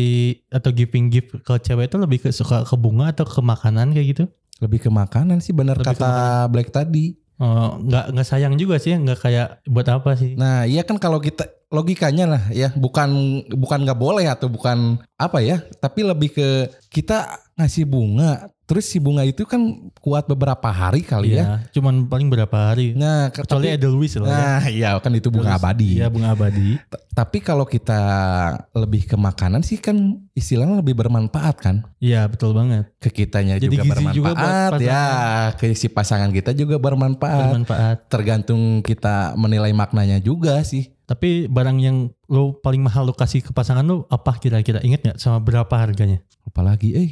atau 0.53 0.71
giving 0.73 1.09
gift 1.09 1.41
ke 1.41 1.55
cewek 1.61 1.89
itu 1.89 1.97
lebih 1.97 2.19
ke 2.21 2.29
suka 2.31 2.65
ke 2.69 2.75
bunga 2.77 3.11
atau 3.13 3.25
ke 3.25 3.41
makanan 3.41 3.97
kayak 3.97 4.07
gitu? 4.17 4.25
Lebih 4.61 4.89
ke 4.89 4.91
makanan 4.93 5.41
sih 5.41 5.57
benar 5.57 5.81
kata 5.81 6.47
Black 6.53 6.71
tadi. 6.71 7.17
Oh, 7.43 7.75
nggak 7.83 8.15
nggak 8.15 8.29
sayang 8.29 8.55
juga 8.55 8.79
sih, 8.79 8.95
nggak 8.95 9.19
kayak 9.19 9.49
buat 9.67 9.89
apa 9.91 10.15
sih? 10.15 10.39
Nah, 10.39 10.63
iya 10.63 10.87
kan 10.87 10.95
kalau 11.03 11.19
kita 11.19 11.43
logikanya 11.75 12.39
lah 12.39 12.43
ya, 12.55 12.71
bukan 12.71 13.43
bukan 13.51 13.83
nggak 13.83 13.99
boleh 13.99 14.31
atau 14.31 14.47
bukan 14.47 15.03
apa 15.19 15.43
ya, 15.43 15.59
tapi 15.83 16.07
lebih 16.07 16.31
ke 16.31 16.71
kita 16.87 17.43
ngasih 17.59 17.89
bunga, 17.89 18.47
terus 18.73 18.89
si 18.89 18.97
bunga 18.97 19.21
itu 19.21 19.45
kan 19.45 19.61
kuat 20.01 20.25
beberapa 20.25 20.65
hari 20.67 21.05
kali 21.05 21.37
ya. 21.37 21.45
Iya, 21.61 21.77
cuman 21.77 22.09
paling 22.09 22.33
berapa 22.33 22.73
hari. 22.73 22.97
Nah, 22.97 23.29
ke- 23.29 23.45
Kecuali 23.45 23.69
tapi- 23.69 23.77
Edelweiss 23.77 24.17
lah 24.17 24.25
ya. 24.25 24.33
Nah, 24.33 24.63
iya 24.67 24.89
kan 24.97 25.13
itu 25.13 25.29
bunga 25.29 25.53
Terus, 25.53 25.61
abadi. 25.61 25.89
Iya, 26.01 26.07
bunga 26.09 26.33
abadi. 26.33 26.81
T- 26.81 27.01
Tapi 27.13 27.39
kalau 27.39 27.69
kita 27.69 28.01
lebih 28.73 29.05
ke 29.05 29.13
makanan 29.15 29.61
sih 29.61 29.77
kan 29.77 29.93
istilahnya 30.33 30.81
lebih 30.81 30.97
bermanfaat 30.97 31.57
kan. 31.61 31.77
Iya, 32.01 32.25
betul 32.25 32.57
banget. 32.57 32.89
Ke 32.97 33.13
kitanya 33.13 33.61
Jadi 33.61 33.69
juga 33.69 33.85
gizi 33.85 34.05
juga 34.11 34.33
buat 34.33 34.41
bermanfaat 34.41 34.81
ya, 34.81 35.05
ke 35.55 35.77
si 35.77 35.93
pasangan 35.93 36.33
kita 36.33 36.57
juga 36.57 36.81
bermanfaat. 36.81 37.53
Bermanfaat. 37.53 37.97
Tergantung 38.09 38.81
kita 38.81 39.37
menilai 39.37 39.77
maknanya 39.77 40.17
juga 40.19 40.57
sih. 40.65 40.89
Tapi 41.05 41.45
barang 41.45 41.77
yang 41.77 41.97
lo 42.25 42.57
paling 42.57 42.81
mahal 42.81 43.05
lo 43.05 43.13
kasih 43.13 43.45
ke 43.45 43.53
pasangan 43.53 43.85
lo 43.85 44.09
apa 44.09 44.33
kira-kira? 44.41 44.81
Ingat 44.81 45.01
nggak 45.05 45.19
sama 45.21 45.37
berapa 45.37 45.69
harganya? 45.69 46.25
Apalagi 46.43 46.97
eh 46.97 47.11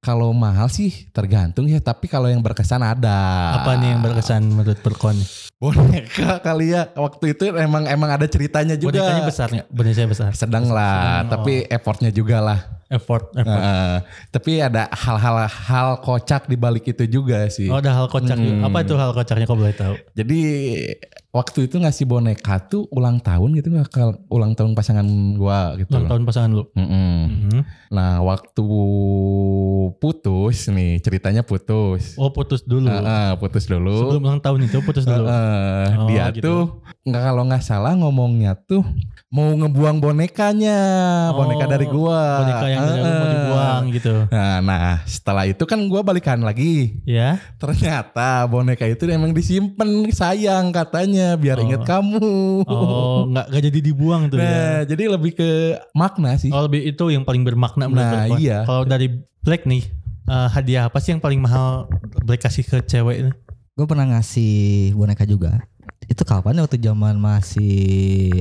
kalau 0.00 0.32
mahal 0.32 0.72
sih 0.72 1.12
tergantung 1.12 1.68
ya, 1.68 1.76
tapi 1.76 2.08
kalau 2.08 2.24
yang 2.32 2.40
berkesan 2.40 2.80
ada. 2.80 3.52
Apa 3.60 3.76
nih 3.76 3.92
yang 3.92 4.00
berkesan 4.00 4.40
menurut 4.48 4.80
Perkon? 4.80 5.16
Boneka 5.60 6.40
kali 6.40 6.72
ya. 6.72 6.88
Waktu 6.96 7.36
itu 7.36 7.52
emang 7.52 7.84
emang 7.84 8.08
ada 8.08 8.24
ceritanya 8.24 8.80
juga. 8.80 8.96
Bonekanya 8.96 9.24
besar 9.28 9.48
nggak? 9.52 9.68
Bonekanya 9.68 10.08
besar. 10.08 10.30
Sedang 10.32 10.72
lah, 10.72 11.20
Sedang, 11.20 11.36
tapi 11.36 11.68
effortnya 11.68 12.08
juga 12.08 12.40
lah. 12.40 12.60
effort, 12.90 13.30
effort. 13.38 13.54
Heeh. 13.54 13.96
tapi 14.34 14.58
ada 14.58 14.90
hal-hal 14.90 15.46
hal 15.46 15.88
kocak 16.02 16.50
di 16.50 16.56
balik 16.58 16.88
itu 16.90 17.06
juga 17.06 17.46
sih. 17.46 17.68
Oh 17.70 17.78
ada 17.78 17.92
hal 17.94 18.08
kocak 18.10 18.34
Hmm. 18.34 18.66
Apa 18.66 18.82
itu 18.82 18.96
hal 18.98 19.12
kocaknya 19.14 19.46
kau 19.46 19.54
boleh 19.54 19.76
tahu? 19.76 19.94
Jadi 20.16 20.40
waktu 21.30 21.70
itu 21.70 21.78
ngasih 21.78 22.10
boneka 22.10 22.58
tuh 22.66 22.90
ulang 22.90 23.22
tahun 23.22 23.54
gitu 23.54 23.70
nggak 23.70 23.88
ke 23.90 24.02
ulang 24.26 24.58
tahun 24.58 24.74
pasangan 24.74 25.06
gua 25.38 25.78
gitu. 25.78 25.94
Ulang 25.94 26.10
tahun 26.10 26.22
pasangan 26.26 26.50
lu. 26.50 26.64
Mm-mm. 26.74 27.18
Mhm. 27.46 27.60
Nah 27.94 28.18
waktu 28.22 28.66
putus 29.98 30.66
nih 30.66 30.98
ceritanya 30.98 31.46
putus. 31.46 32.18
Oh 32.18 32.34
putus 32.34 32.66
dulu. 32.66 32.90
Heeh, 32.90 33.38
putus 33.38 33.70
dulu. 33.70 33.94
Sebelum 34.10 34.22
ulang 34.26 34.42
tahun 34.42 34.66
itu 34.66 34.78
putus 34.82 35.06
dulu. 35.06 35.26
Heeh, 35.26 35.86
Oh, 36.00 36.08
dia 36.10 36.24
gitu. 36.34 36.42
tuh 36.42 36.62
nggak 37.06 37.22
kalau 37.22 37.42
nggak 37.46 37.64
salah 37.64 37.94
ngomongnya 37.94 38.58
tuh 38.58 38.82
mau 39.30 39.46
ngebuang 39.54 40.02
bonekanya, 40.02 40.78
boneka 41.30 41.64
Oh, 41.66 41.70
dari 41.70 41.86
gua. 41.86 42.20
Boneka 42.42 42.66
yang 42.66 42.82
dari 42.82 42.98
lu 42.98 43.10
mau 43.14 43.28
dibuang 43.30 43.82
gitu. 43.94 44.14
Nah, 44.26 44.58
nah, 44.58 44.98
setelah 45.06 45.44
itu 45.46 45.62
kan 45.62 45.78
gua 45.86 46.02
balikan 46.02 46.42
lagi. 46.42 46.98
Ya. 47.06 47.38
Ternyata 47.62 48.50
boneka 48.50 48.90
itu 48.90 49.06
emang 49.06 49.30
disimpan 49.30 49.86
sayang 50.10 50.74
katanya 50.74 51.19
biar 51.34 51.56
Oh. 51.56 51.64
inget 51.64 51.82
kamu. 51.82 52.20
Oh 52.64 53.18
nggak 53.26 53.46
nggak 53.48 53.62
jadi 53.64 53.78
dibuang 53.82 54.22
tuh 54.26 54.36
ya. 54.36 54.44
Nah, 54.44 54.78
jadi 54.84 55.02
lebih 55.08 55.32
ke 55.32 55.48
makna 55.92 56.34
sih. 56.34 56.48
Oh 56.48 56.62
lebih 56.62 56.84
itu 56.84 57.04
yang 57.08 57.22
paling 57.22 57.42
bermakna 57.42 57.86
menurut 57.86 58.00
Nah, 58.02 58.12
perempuan. 58.26 58.38
iya. 58.38 58.58
Kalau 58.62 58.82
dari 58.84 59.06
Black 59.40 59.64
nih 59.64 59.82
eh, 60.26 60.48
hadiah 60.48 60.86
apa 60.86 60.98
sih 60.98 61.10
yang 61.10 61.18
paling 61.18 61.38
mahal 61.38 61.88
Black 62.20 62.40
kasih 62.40 62.62
ke 62.62 62.80
cewek 62.80 63.16
ini? 63.18 63.32
Gue 63.72 63.84
pernah 63.84 64.04
ngasih 64.06 64.52
boneka 64.92 65.24
juga. 65.24 65.64
Itu 66.04 66.22
kapan 66.22 66.54
ya 66.54 66.62
waktu 66.62 66.78
zaman 66.78 67.16
masih 67.16 67.74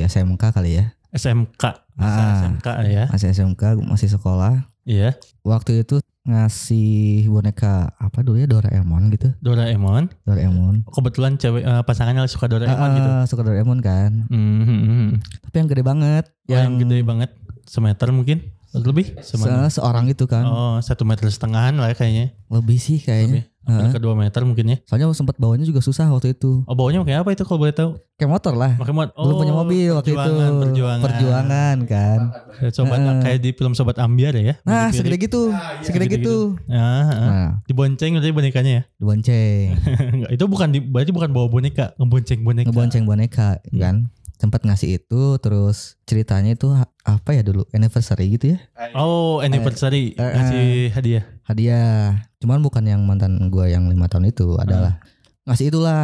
SMK 0.02 0.44
kali 0.52 0.78
ya? 0.78 0.86
SMK, 1.10 1.64
masa 1.96 2.22
Ah. 2.22 2.34
SMK 2.40 2.68
ya. 2.86 3.06
Masih 3.08 3.28
SMK, 3.32 3.64
masih 3.82 4.10
sekolah. 4.10 4.68
Iya. 4.84 5.18
Waktu 5.42 5.82
itu 5.82 6.02
ngasih 6.30 7.26
boneka 7.28 7.90
apa 7.98 8.22
dulu 8.22 8.38
ya 8.38 8.46
Doraemon 8.46 9.10
gitu. 9.10 9.34
Doraemon. 9.42 10.14
Doraemon. 10.24 10.86
Kebetulan 10.86 11.42
cewek 11.42 11.66
eh, 11.66 11.84
pasangannya 11.84 12.30
suka 12.30 12.46
Doraemon 12.46 12.78
Ah, 12.78 12.96
gitu. 12.96 13.10
Suka 13.34 13.42
Doraemon 13.42 13.80
kan. 13.82 14.30
Mhm. 14.30 15.20
Tapi 15.50 15.56
yang 15.58 15.70
gede 15.70 15.84
banget. 15.84 16.26
Oh, 16.50 16.54
yang 16.54 16.78
gede 16.78 17.02
banget, 17.02 17.30
semeter 17.66 18.10
mungkin 18.14 18.42
lebih 18.72 19.18
se- 19.20 19.40
seorang 19.72 20.06
gitu 20.06 20.26
kan. 20.26 20.44
Oh 20.44 20.78
satu 20.80 21.02
meter 21.02 21.26
setengahan 21.26 21.74
lah 21.74 21.90
ya 21.90 21.96
kayaknya. 21.96 22.26
Lebih 22.48 22.78
sih 22.78 22.98
kayaknya. 22.98 23.50
Lebih. 23.66 23.92
Ke 23.92 24.00
dua 24.00 24.14
meter 24.14 24.42
mungkin 24.42 24.66
ya. 24.66 24.78
Soalnya 24.84 25.10
sempat 25.12 25.38
bawanya 25.38 25.62
juga 25.62 25.78
susah 25.78 26.10
waktu 26.10 26.34
itu. 26.34 26.66
Oh 26.66 26.74
bawanya 26.74 27.00
pakai 27.00 27.18
apa 27.18 27.30
itu 27.30 27.44
kalau 27.44 27.60
boleh 27.60 27.70
tahu? 27.72 28.02
Kayak 28.16 28.32
motor 28.32 28.54
lah. 28.54 28.74
Pakai 28.76 28.92
mod. 28.92 29.14
Belum 29.14 29.36
punya 29.38 29.54
Oh, 29.54 29.60
mobil 29.60 29.90
waktu 29.92 30.10
itu. 30.12 30.34
perjuangan, 30.60 31.00
Perjuangan. 31.00 31.78
Kan. 31.86 32.20
Kayak 32.56 32.74
Sobat 32.74 32.98
Heeh. 32.98 33.22
kayak 33.22 33.40
di 33.40 33.50
film 33.52 33.74
Sobat 33.74 33.98
Ambiar 33.98 34.34
ya. 34.34 34.58
Nah, 34.64 34.90
segede 34.90 35.18
gitu. 35.18 35.54
Segede 35.80 36.10
Segede 36.10 36.18
gitu. 36.18 36.58
Ah, 36.66 36.78
ah. 36.78 37.06
Nah, 37.08 37.50
Dibonceng 37.64 38.18
berarti 38.18 38.34
bonekanya 38.34 38.72
ya? 38.72 38.84
dibonceng. 38.98 39.66
Itu 40.36 40.46
bukan 40.46 40.68
di, 40.70 40.80
berarti 40.82 41.10
bukan 41.10 41.30
bawa 41.30 41.48
boneka, 41.48 41.94
ngebonceng 41.96 42.42
boneka. 42.42 42.68
Ngebonceng 42.70 43.04
boneka 43.06 43.50
Hmm. 43.66 43.80
kan. 43.80 43.96
Sempat 44.40 44.64
ngasih 44.64 44.98
itu 44.98 45.36
terus 45.38 46.00
ceritanya 46.04 46.56
itu 46.56 46.72
apa 47.04 47.30
ya 47.30 47.44
dulu 47.44 47.68
anniversary 47.70 48.32
gitu 48.32 48.56
ya. 48.56 48.60
Oh, 48.96 49.44
anniversary 49.44 50.16
Eh, 50.16 50.24
eh. 50.24 50.32
ngasih 50.32 50.68
hadiah. 50.90 51.24
Hadiah. 51.44 52.00
Cuman 52.40 52.64
bukan 52.64 52.82
yang 52.82 53.04
mantan 53.04 53.52
gua 53.52 53.68
yang 53.68 53.86
lima 53.86 54.08
tahun 54.08 54.32
itu 54.32 54.56
adalah 54.56 54.98
Hmm. 54.98 55.52
ngasih 55.52 55.66
itulah 55.70 56.04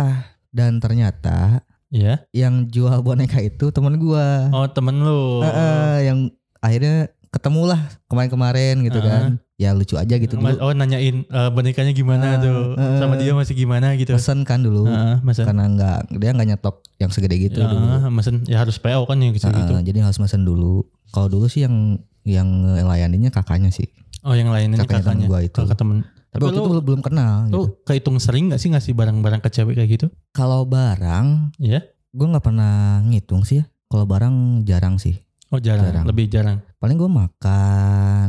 dan 0.52 0.78
ternyata 0.78 1.64
Iya. 1.88 2.28
yang 2.30 2.68
jual 2.68 3.00
boneka 3.00 3.40
itu 3.40 3.72
teman 3.72 3.96
gua. 3.96 4.52
Oh, 4.52 4.68
temen 4.68 5.00
lu. 5.00 5.40
Eh, 5.40 5.48
eh, 5.48 5.98
yang 6.06 6.28
akhirnya 6.60 7.08
ketemulah 7.32 7.80
kemarin-kemarin 8.06 8.84
gitu 8.84 9.00
Ah. 9.00 9.06
kan. 9.06 9.24
Ya 9.56 9.72
lucu 9.72 9.96
aja 9.96 10.12
gitu 10.14 10.36
dulu. 10.36 10.52
Oh, 10.60 10.72
nanyain 10.72 11.24
eh, 11.24 11.50
bonekanya 11.50 11.92
gimana 11.92 12.36
Ah, 12.36 12.44
tuh? 12.44 12.76
eh, 12.76 13.00
Sama 13.00 13.16
dia 13.16 13.32
masih 13.32 13.56
gimana 13.56 13.96
gitu. 13.96 14.12
Mesen 14.12 14.44
kan 14.44 14.60
dulu. 14.60 14.84
Heeh, 14.84 15.24
mesen. 15.24 15.48
Karena 15.48 15.64
nggak 15.66 16.00
dia 16.14 16.30
nggak 16.30 16.48
nyetok 16.50 16.76
yang 16.98 17.08
segede 17.08 17.40
gitu 17.40 17.60
Ya, 17.60 17.68
dulu. 17.68 17.88
mesen 18.10 18.44
ya 18.44 18.60
harus 18.60 18.76
PO 18.76 19.08
kan 19.08 19.16
yang 19.16 19.32
gitu. 19.32 19.48
Ah, 19.48 19.80
jadi 19.80 20.04
harus 20.04 20.20
mesen 20.20 20.44
dulu. 20.44 20.84
Kalau 21.10 21.32
dulu 21.32 21.48
sih 21.48 21.64
yang 21.64 21.98
yang 22.22 22.44
ngelayaninnya 22.44 23.32
kakaknya 23.32 23.72
sih. 23.72 23.88
Oh, 24.22 24.34
yang 24.34 24.50
lain 24.50 24.70
ini 24.70 24.78
Kakaknya 24.78 24.92
temen 24.98 25.04
kakaknya. 25.24 25.28
gua 25.30 25.40
itu. 25.40 25.56
Kakak 25.58 25.78
temen. 25.78 25.98
Tapi 26.28 26.42
waktu 26.42 26.60
lu, 26.60 26.66
itu 26.68 26.82
belum, 26.84 27.00
kenal 27.00 27.34
lu 27.46 27.48
gitu. 27.48 27.62
kehitung 27.88 28.18
sering 28.20 28.52
gak 28.52 28.60
sih 28.60 28.68
ngasih 28.68 28.92
barang-barang 28.92 29.40
ke 29.40 29.48
cewek 29.48 29.80
kayak 29.80 29.90
gitu? 29.90 30.06
Kalau 30.30 30.68
barang, 30.68 31.56
Iya. 31.56 31.80
gue 32.12 32.28
nggak 32.28 32.44
pernah 32.44 33.00
ngitung 33.02 33.48
sih 33.48 33.64
ya. 33.64 33.66
Kalau 33.88 34.04
barang 34.04 34.36
jarang 34.64 35.00
sih. 35.00 35.16
Oh, 35.48 35.64
jarang. 35.64 35.88
Jarang. 35.88 36.04
Lebih 36.04 36.28
jarang. 36.28 36.60
Paling 36.76 36.98
gue 36.98 37.08
makan. 37.08 37.85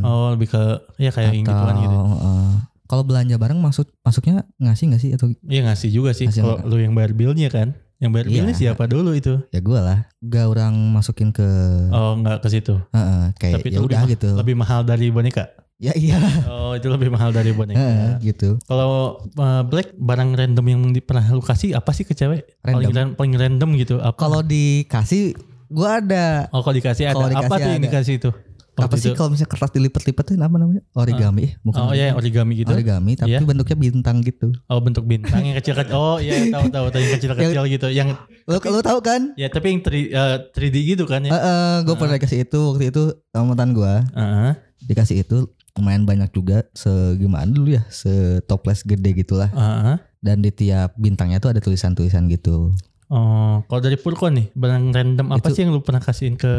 Oh, 0.06 0.30
lebih 0.30 0.48
ke 0.48 0.62
ya 0.96 1.10
kayak 1.10 1.34
atau 1.34 1.42
gituan 1.44 1.75
gitu. 1.76 1.96
eh, 1.98 2.52
kalau 2.86 3.02
belanja 3.02 3.34
barang 3.34 3.58
maksud 3.58 3.90
masuknya 4.00 4.46
ngasih 4.56 4.84
nggak 4.86 5.02
sih 5.02 5.10
atau 5.12 5.26
Iya 5.42 5.66
ngasih 5.66 5.90
juga 5.90 6.10
sih 6.10 6.30
kalau 6.30 6.62
lu 6.62 6.78
yang 6.78 6.94
bayar 6.94 7.10
billnya 7.10 7.50
kan. 7.50 7.75
Yang 7.96 8.10
bayar 8.12 8.26
Iya. 8.26 8.34
billnya 8.36 8.54
siapa 8.54 8.84
dulu 8.84 9.10
itu? 9.12 9.40
ya 9.48 9.58
gue 9.58 9.80
lah. 9.80 10.04
Gak 10.20 10.46
orang 10.46 10.70
masukin 10.92 11.32
ke 11.32 11.48
Oh 11.90 12.14
nggak 12.14 12.38
ke 12.38 12.48
situ. 12.48 12.76
Heeh, 12.92 13.22
kayak 13.34 13.54
Tapi 13.56 13.66
ya 13.66 13.72
itu 13.72 13.80
lebih, 13.80 13.88
udah 13.88 14.00
ma- 14.00 14.10
gitu. 14.12 14.30
lebih 14.36 14.54
mahal 14.54 14.80
dari 14.82 15.06
boneka. 15.08 15.44
Ya 15.76 15.92
iya 15.92 16.16
Oh 16.46 16.72
itu 16.72 16.86
lebih 16.86 17.08
mahal 17.10 17.32
dari 17.32 17.50
boneka. 17.50 17.76
Heeh, 17.76 18.10
gitu. 18.22 18.56
Kalau 18.62 19.16
uh, 19.34 19.62
Black 19.62 19.92
barang 19.92 20.30
random 20.32 20.66
yang 20.66 20.80
di, 20.88 21.00
pernah 21.00 21.25
lu 21.26 21.40
kasih 21.40 21.72
apa 21.72 21.90
sih 21.90 22.04
ke 22.04 22.12
cewek? 22.12 22.60
Paling, 22.60 22.84
Random. 22.86 22.92
ran- 22.92 23.14
paling 23.14 23.34
random 23.34 23.70
gitu. 23.75 23.96
Kalau 24.14 24.40
dikasih 24.40 25.34
gue 25.66 25.88
ada 25.90 26.46
oh 26.48 26.62
kalau 26.62 26.72
dikasih 26.75 27.04
ada 27.06 27.16
kalau 27.16 27.26
apa 27.26 27.34
dikasih 27.34 27.58
tuh 27.58 27.66
yang 27.66 27.76
ada. 27.76 27.86
dikasih 27.90 28.14
itu? 28.14 28.30
Waktu 28.76 28.87
apa 28.87 28.95
sih 29.00 29.11
kalau 29.16 29.33
misalnya 29.33 29.49
kertas 29.49 29.73
dilipat-lipat 29.73 30.25
itu 30.28 30.37
apa 30.37 30.56
namanya? 30.61 30.83
Origami, 30.92 31.45
eh, 31.49 31.52
bukan 31.64 31.80
Oh 31.80 31.92
iya 31.97 32.12
origami 32.12 32.61
gitu. 32.61 32.68
origami 32.68 33.16
tapi 33.16 33.33
Iya. 33.33 33.40
bentuknya 33.40 33.76
bintang 33.80 34.21
gitu. 34.21 34.52
Oh 34.68 34.85
bentuk 34.85 35.09
bintang 35.09 35.40
yang 35.40 35.56
kecil-kecil. 35.56 35.97
Oh 35.97 36.21
iya 36.21 36.37
tahu 36.54 36.68
tahu 36.68 36.87
tahu 36.92 37.00
yang 37.00 37.12
kecil-kecil 37.16 37.62
gitu. 37.73 37.87
Yang 37.88 38.09
Lo 38.45 38.61
lo 38.61 38.80
tahu 38.80 39.00
kan? 39.00 39.33
ya 39.35 39.49
tapi 39.49 39.73
yang 39.73 39.80
3, 39.80 40.12
uh, 40.12 40.37
3D 40.52 40.76
gitu 40.92 41.09
kan 41.09 41.25
ya. 41.25 41.33
Heeh, 41.33 41.75
gue 41.83 41.95
pernah 41.97 42.14
dikasih 42.14 42.45
itu 42.45 42.61
waktu 42.71 42.92
itu 42.92 43.02
sama 43.33 43.56
mantan 43.56 43.73
gue 43.73 43.95
Heeh. 44.12 44.52
dikasih 44.85 45.25
itu 45.25 45.49
lumayan 45.73 46.04
banyak 46.04 46.28
juga 46.30 46.64
segimana 46.73 47.49
dulu 47.49 47.73
ya 47.73 47.85
setoples 47.88 48.80
gede 48.83 49.12
gitulah 49.14 49.49
Heeh. 49.49 49.97
dan 50.21 50.37
di 50.38 50.49
tiap 50.49 50.92
bintangnya 50.97 51.37
tuh 51.37 51.52
ada 51.52 51.61
tulisan-tulisan 51.61 52.28
gitu 52.28 52.76
Oh, 53.06 53.62
kalau 53.71 53.78
dari 53.78 53.95
Purko 53.95 54.26
nih, 54.26 54.50
barang 54.50 54.90
random 54.90 55.26
apa 55.30 55.47
Itu- 55.47 55.54
sih 55.54 55.62
yang 55.62 55.71
lu 55.71 55.78
pernah 55.78 56.02
kasihin 56.02 56.35
ke 56.35 56.50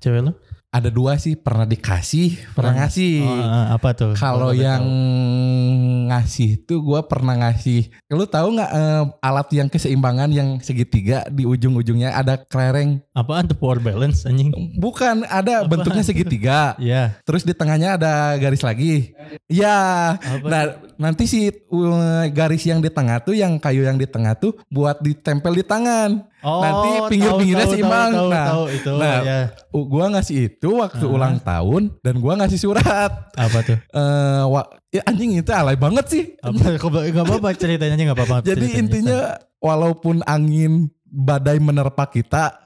cewek 0.00 0.24
lu? 0.24 0.32
Ada 0.74 0.90
dua 0.90 1.14
sih 1.22 1.38
pernah 1.38 1.62
dikasih, 1.62 2.50
pernah 2.50 2.82
ngasih. 2.82 3.22
Oh, 3.22 3.46
ah, 3.46 3.78
apa 3.78 3.94
tuh? 3.94 4.18
Kalau 4.18 4.50
yang 4.50 4.82
tahu. 4.82 6.10
ngasih 6.10 6.66
tuh 6.66 6.82
gue 6.82 6.98
pernah 7.06 7.38
ngasih. 7.38 7.94
Lu 8.10 8.26
tahu 8.26 8.58
nggak 8.58 8.70
eh, 8.74 9.02
alat 9.22 9.48
yang 9.54 9.70
keseimbangan 9.70 10.34
yang 10.34 10.58
segitiga 10.58 11.30
di 11.30 11.46
ujung-ujungnya 11.46 12.18
ada 12.18 12.42
kelereng? 12.42 12.98
apaan 13.14 13.46
tuh 13.46 13.54
power 13.54 13.78
balance 13.78 14.26
anjing? 14.26 14.50
Bukan, 14.74 15.22
ada 15.30 15.62
Apaan 15.62 15.70
bentuknya 15.70 16.02
tuh? 16.02 16.10
segitiga. 16.10 16.60
Iya. 16.84 17.22
Terus 17.22 17.46
di 17.46 17.54
tengahnya 17.54 17.94
ada 17.94 18.34
garis 18.36 18.60
lagi. 18.60 19.14
Ya, 19.46 20.18
Apa 20.18 20.46
nah 20.50 20.64
nanti 20.98 21.30
si 21.30 21.48
uh, 21.48 22.26
garis 22.34 22.66
yang 22.66 22.82
di 22.82 22.90
tengah 22.90 23.22
tuh, 23.22 23.38
yang 23.38 23.56
kayu 23.62 23.86
yang 23.86 23.94
di 23.94 24.04
tengah 24.10 24.34
tuh 24.34 24.58
buat 24.68 24.98
ditempel 24.98 25.54
di 25.54 25.64
tangan. 25.64 26.26
Oh, 26.44 26.60
Nanti 26.60 26.88
pinggir-pinggirnya 27.08 27.66
seimbang. 27.66 28.10
Tahu, 28.12 28.28
Nah, 28.28 28.46
tahu, 28.46 28.64
itu 28.68 28.90
nah, 28.94 29.18
ya. 29.24 29.38
Uh, 29.72 29.84
gua 29.88 30.04
ngasih 30.12 30.36
itu 30.44 30.68
waktu 30.76 31.04
Ah. 31.08 31.14
ulang 31.16 31.36
tahun 31.40 31.82
dan 32.04 32.14
gua 32.20 32.36
ngasih 32.36 32.60
surat. 32.60 33.32
Apa 33.32 33.58
tuh? 33.64 33.80
Eh, 33.80 34.42
wa- 34.44 34.68
ya 34.92 35.00
anjing 35.04 35.34
itu 35.34 35.48
alay 35.50 35.74
banget 35.74 36.04
sih. 36.06 36.24
Apa 36.38 36.76
enggak 36.76 37.24
apa-apa 37.24 37.48
ceritanya 37.56 37.96
aja 37.96 38.04
enggak 38.04 38.18
apa-apa. 38.20 38.36
Jadi 38.46 38.60
ceritanya. 38.60 38.76
intinya 38.78 39.18
walaupun 39.56 40.20
angin 40.22 40.92
badai 41.06 41.56
menerpa 41.56 42.04
kita, 42.06 42.60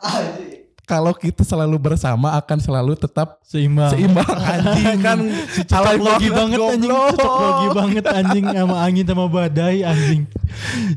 kalau 0.88 1.12
kita 1.12 1.44
selalu 1.44 1.76
bersama 1.76 2.32
akan 2.34 2.58
selalu 2.58 2.96
tetap 2.96 3.36
seimbang. 3.44 3.92
seimbang 3.92 4.24
anjing 4.56 4.96
kan 5.06 5.18
alay 5.70 6.00
logi 6.00 6.28
banget 6.32 6.56
anjing, 6.56 6.80
goblok. 6.80 7.12
cocok 7.12 7.34
logi 7.38 7.68
banget 7.76 8.04
anjing 8.08 8.44
sama 8.48 8.76
angin 8.80 9.04
sama 9.04 9.24
badai 9.28 9.76
anjing. 9.84 10.22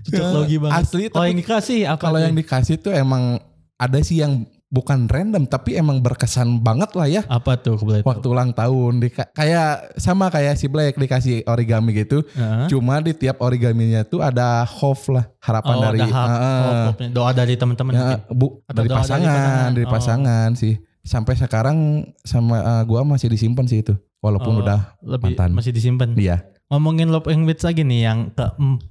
Cocok 0.08 0.16
Ya, 0.16 0.32
logi 0.32 0.58
banget. 0.58 0.80
asli, 0.80 1.04
Kalau 1.08 1.26
yang 1.28 1.38
dikasih 1.38 1.80
apa? 1.86 2.00
Kalau 2.00 2.18
yang 2.18 2.34
dikasih 2.34 2.76
tuh 2.80 2.94
emang 2.96 3.38
ada 3.76 4.00
sih 4.00 4.24
yang 4.24 4.48
bukan 4.72 5.04
random 5.06 5.44
tapi 5.46 5.76
emang 5.76 6.00
berkesan 6.00 6.58
banget 6.58 6.90
lah 6.94 7.04
ya 7.06 7.22
apa 7.28 7.60
tuh 7.60 7.76
kebetulan? 7.76 8.02
waktu 8.02 8.26
ulang 8.26 8.52
tahun 8.52 8.94
Dika- 8.98 9.28
kayak 9.30 10.00
sama 10.00 10.28
kayak 10.28 10.56
si 10.56 10.66
Black 10.66 10.96
dikasih 10.96 11.44
origami 11.44 11.92
gitu 11.94 12.24
Heeh. 12.32 12.66
cuma 12.66 12.98
di 12.98 13.12
tiap 13.12 13.38
origaminya 13.40 14.02
tuh 14.02 14.20
ada 14.20 14.64
hope 14.64 15.12
lah 15.12 15.28
harapan 15.38 15.76
Oh, 15.76 15.82
dari 15.84 16.00
Heeh. 16.00 16.16
oh, 16.16 16.74
pokoknya 16.88 17.10
doa 17.12 17.32
dari 17.32 17.54
teman-teman. 17.54 17.92
Ya, 17.92 18.24
bu 18.26 18.64
Atau 18.64 18.74
dari 18.78 18.88
doa 18.88 18.96
dari 18.96 19.04
pasangan 19.04 19.28
pasangan. 19.28 19.70
dari 19.70 19.86
Oh. 19.86 19.92
pasangan 19.92 20.50
sih 20.56 20.74
sampai 21.02 21.34
sekarang 21.36 21.78
sama 22.22 22.56
eh, 22.58 22.84
gua 22.86 23.04
masih 23.04 23.28
disimpan 23.28 23.66
sih 23.66 23.82
itu 23.82 23.92
walaupun 24.18 24.56
Oh, 24.56 24.62
udah 24.62 24.96
lebih 25.04 25.36
mantan. 25.36 25.52
masih 25.52 25.70
disimpan. 25.70 26.16
dia 26.16 26.48
Ngomongin 26.70 27.12
love 27.12 27.28
language 27.28 27.60
lagi 27.60 27.84
nih 27.84 28.02
yang 28.02 28.32
ke 28.32 28.48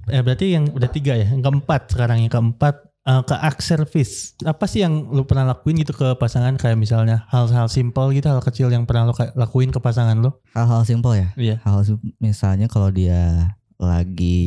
eh 0.07 0.21
berarti 0.21 0.53
yang 0.53 0.69
udah 0.69 0.85
tiga 0.87 1.17
ya, 1.17 1.25
yang 1.25 1.41
keempat 1.41 1.89
sekarang 1.89 2.21
yang 2.21 2.29
keempat 2.29 2.90
eh, 3.07 3.21
ke 3.25 3.35
act 3.35 3.61
service. 3.65 4.33
Apa 4.43 4.65
sih 4.69 4.85
yang 4.85 5.09
lu 5.13 5.25
pernah 5.25 5.55
lakuin 5.55 5.81
gitu 5.81 5.93
ke 5.93 6.13
pasangan 6.17 6.57
kayak 6.57 6.77
misalnya 6.77 7.25
hal-hal 7.29 7.67
simpel 7.67 8.13
gitu, 8.13 8.27
hal 8.29 8.41
kecil 8.41 8.69
yang 8.69 8.85
pernah 8.85 9.09
lu 9.09 9.13
lakuin 9.35 9.73
ke 9.73 9.79
pasangan 9.81 10.17
lu? 10.17 10.29
Hal-hal 10.53 10.85
simpel 10.85 11.17
ya. 11.17 11.27
Iya. 11.37 11.55
Hal 11.65 11.81
sim- 11.85 12.01
misalnya 12.21 12.69
kalau 12.69 12.93
dia 12.93 13.53
lagi 13.81 14.37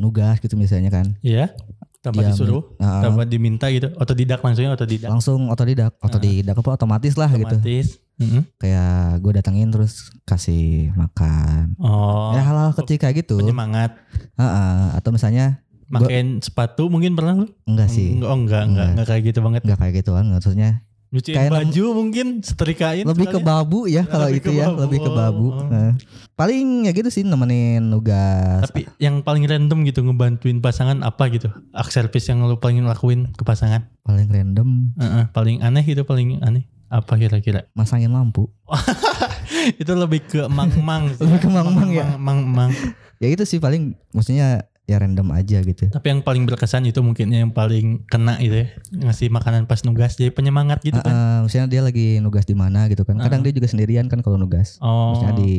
nugas 0.00 0.40
gitu 0.40 0.56
misalnya 0.56 0.88
kan. 0.88 1.16
Iya. 1.20 1.52
Tanpa 2.00 2.24
Dia 2.24 2.32
disuruh, 2.32 2.64
uh, 2.80 3.04
tanpa 3.04 3.28
diminta 3.28 3.68
gitu. 3.68 3.92
Otodidak 4.00 4.40
langsungnya 4.40 4.72
otodidak. 4.72 5.12
langsung 5.12 5.52
otodidak, 5.52 5.92
otodidak 6.00 6.56
apa 6.56 6.70
otomatis 6.72 7.12
lah 7.12 7.28
gitu. 7.36 7.60
Otomatis. 7.60 8.00
Mm-mm. 8.16 8.48
Kayak 8.56 9.20
gue 9.20 9.32
datengin 9.36 9.68
terus 9.68 10.08
kasih 10.24 10.96
makan. 10.96 11.76
Oh. 11.76 12.32
Ya 12.32 12.40
hal-hal 12.40 12.72
kecil 12.72 12.96
kayak 12.96 13.20
gitu. 13.20 13.36
penyemangat. 13.36 14.00
Heeh, 14.40 14.96
atau 14.96 15.12
misalnya 15.12 15.60
Makin 15.90 16.38
sepatu 16.38 16.86
mungkin 16.86 17.18
pernah 17.18 17.34
lu? 17.34 17.46
enggak 17.66 17.90
sih. 17.90 18.14
Oh 18.22 18.30
enggak, 18.30 18.62
enggak, 18.64 18.64
enggak, 18.64 18.86
Enggak. 18.94 19.06
kayak 19.06 19.22
gitu 19.26 19.38
banget. 19.40 19.60
Enggak 19.64 19.78
kayak 19.80 19.94
gitu 19.98 20.10
kan 20.14 20.26
maksudnya 20.26 20.70
Nyuciin 21.10 21.34
Kayak 21.34 21.50
baju 21.50 21.84
mungkin 21.92 22.26
setrikain 22.38 23.02
lebih 23.02 23.26
ke 23.26 23.42
babu 23.42 23.90
ya 23.90 24.06
kalau 24.06 24.30
itu 24.30 24.54
ya 24.54 24.70
babu. 24.70 24.78
lebih 24.78 24.98
ke 25.02 25.10
babu 25.10 25.46
Oh. 25.50 25.66
Nah, 25.66 25.98
paling 26.32 26.86
ya 26.86 26.94
gitu 26.94 27.10
sih 27.10 27.26
nemenin 27.26 27.82
nugas 27.82 28.62
Tapi 28.62 28.86
yang 28.96 29.18
paling 29.18 29.42
random 29.42 29.82
gitu 29.82 30.06
ngebantuin 30.06 30.62
pasangan 30.62 31.02
apa 31.02 31.26
gitu? 31.28 31.50
Act 31.74 31.90
service 31.90 32.30
yang 32.30 32.46
lu 32.46 32.54
paling 32.56 32.86
lakuin 32.86 33.26
ke 33.34 33.42
pasangan? 33.42 33.90
paling 34.00 34.30
random 34.30 34.94
Heeh, 34.96 35.24
paling 35.30 35.58
aneh 35.60 35.82
gitu, 35.82 36.06
paling 36.06 36.38
aneh. 36.40 36.70
Apa 36.86 37.18
kira-kira? 37.18 37.66
masangin 37.70 38.10
lampu 38.10 38.46
itu 39.82 39.90
lebih 39.90 40.22
ke 40.24 40.46
mang-mang. 40.46 41.10
Lebih 41.12 41.38
ke 41.40 41.48
mang-mang 41.48 41.90
ya? 41.90 42.06
Mang-mang. 42.16 42.70
ya 43.18 43.28
itu 43.28 43.42
sih 43.42 43.58
paling 43.58 43.98
maksudnya 44.10 44.69
ya 44.90 44.98
random 44.98 45.30
aja 45.30 45.62
gitu 45.62 45.86
Tapi 45.86 46.06
yang 46.10 46.20
paling 46.20 46.42
berkesan 46.42 46.82
itu 46.82 46.98
mungkin 46.98 47.30
yang 47.30 47.54
paling 47.54 48.02
kena 48.10 48.42
itu 48.42 48.66
ya. 48.66 48.66
Ngasih 48.90 49.30
makanan 49.30 49.70
pas 49.70 49.86
nugas 49.86 50.18
jadi 50.18 50.34
penyemangat 50.34 50.82
gitu 50.82 50.98
kan. 50.98 51.14
Heeh, 51.14 51.36
maksudnya 51.46 51.66
dia 51.70 51.80
lagi 51.80 52.06
nugas 52.18 52.42
di 52.42 52.58
mana 52.58 52.90
gitu 52.90 53.06
kan 53.06 53.22
kadang 53.22 53.46
dia 53.46 53.54
juga 53.54 53.70
sendirian 53.70 54.10
kan 54.10 54.18
kalau 54.18 54.34
nugas 54.34 54.82
Oh. 54.82 55.14
maksudnya 55.14 55.38
di 55.38 55.52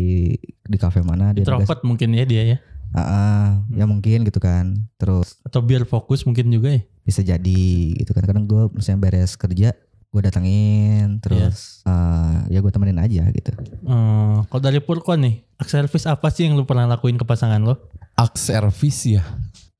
di 0.43 0.77
kafe 0.77 0.99
mana 0.99 1.31
dia 1.31 1.47
nugas 1.47 1.63
introvert 1.63 1.81
mungkin 1.81 2.11
ya 2.11 2.27
dia 2.27 2.43
ya. 2.43 2.57
Heeh, 2.91 3.47
ya 3.79 3.85
mungkin 3.87 4.27
gitu 4.27 4.43
kan 4.43 4.75
terus 4.99 5.39
Atau 5.47 5.63
biar 5.63 5.87
fokus 5.87 6.27
mungkin 6.27 6.51
juga 6.51 6.75
ya. 6.75 6.83
bisa 7.01 7.23
jadi 7.23 7.63
gitu 7.95 8.11
kan 8.11 8.27
kadang 8.27 8.43
gue 8.45 8.67
misalnya 8.75 8.99
beres 9.01 9.33
kerja 9.33 9.71
gue 10.11 10.21
datengin 10.21 11.23
terus 11.23 11.87
eh, 11.87 12.35
ya 12.51 12.59
gue 12.59 12.71
temenin 12.71 12.99
aja 12.99 13.23
gitu 13.31 13.51
Eh, 13.81 14.37
kalau 14.47 14.61
dari 14.61 14.79
Purko 14.79 15.17
nih, 15.17 15.41
act 15.57 15.71
service 15.73 16.05
apa 16.05 16.29
sih 16.29 16.47
yang 16.47 16.55
lu 16.55 16.63
pernah 16.63 16.85
lakuin 16.85 17.17
ke 17.17 17.25
pasangan 17.25 17.59
lo? 17.59 17.89
Act 18.15 18.37
service 18.37 19.03
ya. 19.09 19.23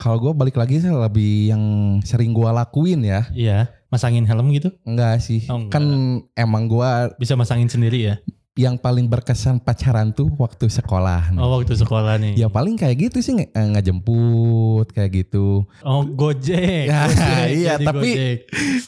Kalau 0.01 0.17
gue 0.17 0.33
balik 0.33 0.57
lagi 0.57 0.81
sih 0.81 0.89
lebih 0.89 1.53
yang 1.53 1.63
sering 2.01 2.33
gue 2.33 2.50
lakuin 2.50 3.05
ya. 3.05 3.29
Iya, 3.31 3.69
masangin 3.93 4.25
helm 4.25 4.50
gitu? 4.50 4.73
Enggak 4.81 5.21
sih. 5.21 5.45
Oh, 5.47 5.61
enggak. 5.61 5.77
Kan 5.77 5.85
emang 6.33 6.65
gue 6.65 6.89
Bisa 7.21 7.38
masangin 7.38 7.69
sendiri 7.69 8.01
ya? 8.01 8.15
Yang 8.53 8.75
paling 8.75 9.08
berkesan 9.08 9.58
pacaran 9.58 10.12
tuh 10.12 10.27
waktu 10.36 10.67
sekolah. 10.67 11.31
nih. 11.31 11.39
Oh 11.39 11.55
waktu 11.55 11.72
sekolah 11.74 12.20
nih. 12.20 12.36
Ya 12.36 12.48
paling 12.48 12.75
kayak 12.75 13.10
gitu 13.10 13.17
sih 13.20 13.31
nge- 13.34 13.48
eh, 13.50 13.67
ngejemput 13.70 14.91
kayak 14.91 15.24
gitu. 15.24 15.63
Oh 15.81 16.03
Gojek. 16.03 16.86
Ya, 16.91 17.08
Gojek, 17.08 17.48
iya, 17.50 17.74
tapi- 17.77 18.12
Gojek. 18.12 18.38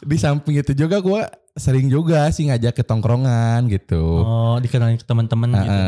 Di 0.04 0.18
samping 0.18 0.56
itu 0.58 0.72
juga 0.74 1.00
gue 1.00 1.22
sering 1.54 1.86
juga 1.86 2.26
sih 2.34 2.50
ngajak 2.50 2.82
ke 2.82 2.84
tongkrongan 2.84 3.70
gitu. 3.70 4.26
Oh 4.26 4.58
dikenalin 4.58 4.98
ke 4.98 5.06
teman-teman 5.06 5.54
Nah, 5.54 5.62
gitu. 5.62 5.82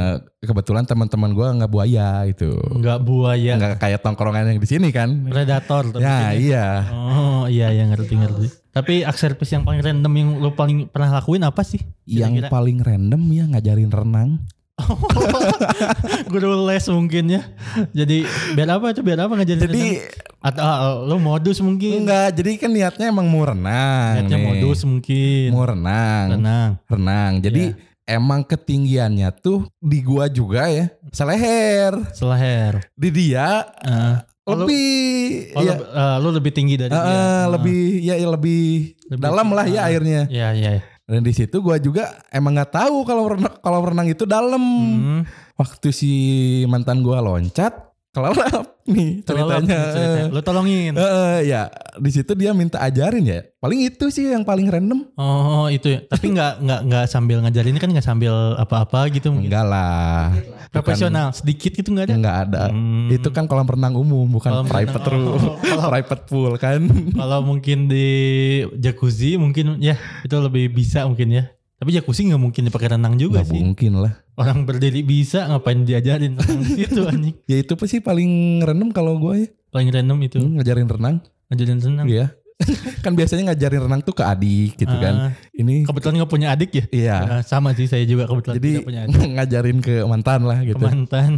kebetulan 0.46 0.86
teman-teman 0.86 1.34
gue 1.34 1.48
nggak 1.58 1.72
buaya 1.72 2.22
itu. 2.30 2.54
Enggak 2.70 3.02
buaya. 3.02 3.58
Nggak 3.58 3.82
kayak 3.82 4.00
tongkrongan 4.06 4.54
yang 4.54 4.62
di 4.62 4.70
sini 4.70 4.94
kan. 4.94 5.26
Predator. 5.26 5.90
tapi 5.90 6.06
Ya 6.06 6.38
iya. 6.38 6.68
Oh 6.94 7.50
iya 7.50 7.74
iya 7.74 7.90
ngerti 7.90 8.14
ngerti. 8.14 8.46
Tapi 8.70 9.02
act 9.02 9.18
service 9.18 9.50
yang 9.50 9.66
paling 9.66 9.82
random 9.82 10.14
yang 10.14 10.30
lu 10.38 10.54
paling 10.54 10.86
pernah 10.86 11.18
lakuin 11.18 11.42
apa 11.42 11.66
sih? 11.66 11.82
Yang 12.06 12.46
Kira-kira? 12.46 12.54
paling 12.54 12.78
random 12.86 13.22
ya 13.34 13.44
ngajarin 13.50 13.90
renang. 13.90 14.30
Guru 16.32 16.66
les 16.68 16.86
mungkin 16.90 17.26
ya. 17.30 17.42
Jadi 17.92 18.26
biar 18.54 18.78
apa 18.78 18.94
itu 18.94 19.02
biar 19.02 19.26
apa 19.26 19.34
ngajarin 19.36 19.62
Jadi 19.66 19.86
atau 20.46 20.62
ah, 20.62 20.94
lu 21.02 21.18
modus 21.18 21.58
mungkin. 21.58 22.06
enggak, 22.06 22.38
jadi 22.38 22.50
kan 22.62 22.70
niatnya 22.70 23.06
emang 23.10 23.26
mau 23.26 23.50
renang. 23.50 24.22
Niatnya 24.22 24.38
nih. 24.38 24.46
modus 24.46 24.80
mungkin. 24.86 25.48
Mau 25.50 25.66
renang. 25.66 26.26
Renang. 26.38 26.70
Renang. 26.86 27.32
Jadi 27.42 27.64
emang 28.06 28.46
ketinggiannya 28.46 29.30
tuh 29.42 29.66
di 29.82 30.06
gua 30.06 30.30
juga 30.30 30.70
ya. 30.70 30.94
Seleher. 31.10 31.98
Seleher. 32.14 32.86
Di 32.94 33.10
dia 33.10 33.66
lu- 34.46 34.62
lebih 34.70 34.86
oh, 35.58 35.62
ya, 35.66 35.74
lu, 35.74 35.84
eh, 35.90 36.18
lu 36.22 36.30
lebih 36.38 36.52
tinggi 36.54 36.78
dari 36.78 36.94
eh, 36.94 37.02
dia. 37.02 37.18
Ah. 37.18 37.46
lebih 37.50 37.82
ya 38.06 38.14
ya 38.14 38.28
lebih, 38.30 38.94
Lebih 39.10 39.22
dalam 39.26 39.48
lah 39.50 39.66
ya 39.66 39.82
ah. 39.82 39.90
airnya. 39.90 40.30
Iya 40.30 40.50
iya. 40.54 40.72
iya. 40.78 40.84
Dan 41.06 41.22
di 41.22 41.34
situ 41.38 41.62
gua 41.62 41.78
juga 41.78 42.18
emang 42.34 42.58
nggak 42.58 42.74
tahu 42.74 43.06
kalau 43.06 43.30
renang 43.30 43.56
kalau 43.62 43.80
renang 43.86 44.10
itu 44.10 44.26
dalam. 44.26 44.62
Hmm. 44.62 45.22
Waktu 45.56 45.94
si 45.94 46.12
mantan 46.66 47.06
gua 47.06 47.22
loncat, 47.22 47.85
kelelap 48.16 48.66
nih 48.86 49.20
ceritanya. 49.22 49.80
ceritanya. 49.92 50.26
Lu 50.32 50.40
tolongin. 50.40 50.96
Eh, 50.96 51.40
ya 51.46 51.68
di 51.96 52.10
situ 52.10 52.32
dia 52.32 52.56
minta 52.56 52.80
ajarin 52.80 53.22
ya. 53.22 53.44
Paling 53.60 53.84
itu 53.84 54.08
sih 54.08 54.32
yang 54.32 54.42
paling 54.42 54.66
random. 54.66 55.04
Oh 55.14 55.68
itu 55.68 55.92
ya. 55.92 56.00
Tapi 56.08 56.32
nggak 56.32 56.52
nggak 56.60 56.82
nggak 56.86 57.06
sambil 57.06 57.44
ngajarin 57.44 57.76
kan 57.76 57.92
nggak 57.92 58.02
sambil 58.02 58.32
apa-apa 58.56 59.12
gitu. 59.12 59.30
Enggak 59.30 59.68
lah. 59.68 60.32
Profesional 60.72 61.32
sedikit 61.32 61.76
gitu 61.76 61.92
nggak 61.92 62.08
ada. 62.08 62.16
Enggak 62.16 62.36
ada. 62.42 62.62
Hmm. 62.72 63.12
Itu 63.12 63.30
kan 63.30 63.46
kolam 63.46 63.68
renang 63.68 63.94
umum 63.94 64.24
bukan 64.26 64.50
Kolam 64.50 64.66
private 64.66 65.04
renang. 65.04 65.24
room. 65.36 65.44
Oh, 65.76 65.92
private 65.92 66.24
pool 66.26 66.54
kan. 66.56 66.80
Kalau 67.12 67.40
mungkin 67.44 67.92
di 67.92 68.08
jacuzzi 68.76 69.36
mungkin 69.36 69.76
ya 69.78 70.00
itu 70.24 70.36
lebih 70.40 70.72
bisa 70.72 71.04
mungkin 71.04 71.36
ya. 71.36 71.44
Tapi 71.76 71.92
jacuzzi 71.92 72.32
nggak 72.32 72.40
mungkin 72.40 72.64
dipakai 72.66 72.96
renang 72.96 73.20
juga 73.20 73.44
Enggak 73.44 73.52
sih. 73.52 73.60
mungkin 73.60 73.92
lah. 74.00 74.14
Orang 74.36 74.64
berdiri 74.64 75.00
bisa 75.00 75.48
ngapain 75.48 75.82
diajarin 75.82 76.36
renang 76.40 76.60
di 76.62 76.84
situ 76.84 77.02
anjing. 77.04 77.36
Ya 77.48 77.58
itu 77.58 77.74
sih 77.86 78.00
paling 78.00 78.28
random 78.62 78.92
kalau 78.92 79.16
gue 79.18 79.36
ya. 79.42 79.48
Paling 79.72 79.90
random 79.90 80.18
itu 80.22 80.38
Hmm, 80.38 80.60
ngajarin 80.60 80.88
renang. 80.88 81.16
ngajarin 81.48 81.80
renang. 81.80 82.08
Iya. 82.08 82.28
kan 83.04 83.12
biasanya 83.12 83.52
ngajarin 83.52 83.84
renang 83.84 84.00
tuh 84.00 84.12
ke 84.12 84.24
adik 84.24 84.76
gitu 84.76 84.96
kan. 84.96 85.16
Ah, 85.28 85.32
Ini 85.52 85.84
kebetulan 85.84 86.20
nggak 86.20 86.32
punya 86.32 86.48
adik 86.52 86.72
ya? 86.72 86.86
iya. 86.90 87.18
Ah, 87.20 87.42
sama 87.42 87.72
sih 87.72 87.84
saya 87.84 88.04
juga 88.04 88.26
kebetulan 88.26 88.56
Jadi 88.56 88.72
punya 88.80 89.00
adik. 89.04 89.20
ngajarin 89.36 89.80
ke 89.80 89.96
mantan 90.04 90.42
lah 90.44 90.60
gitu. 90.64 90.76
Ke 90.76 90.84
mantan 90.84 91.32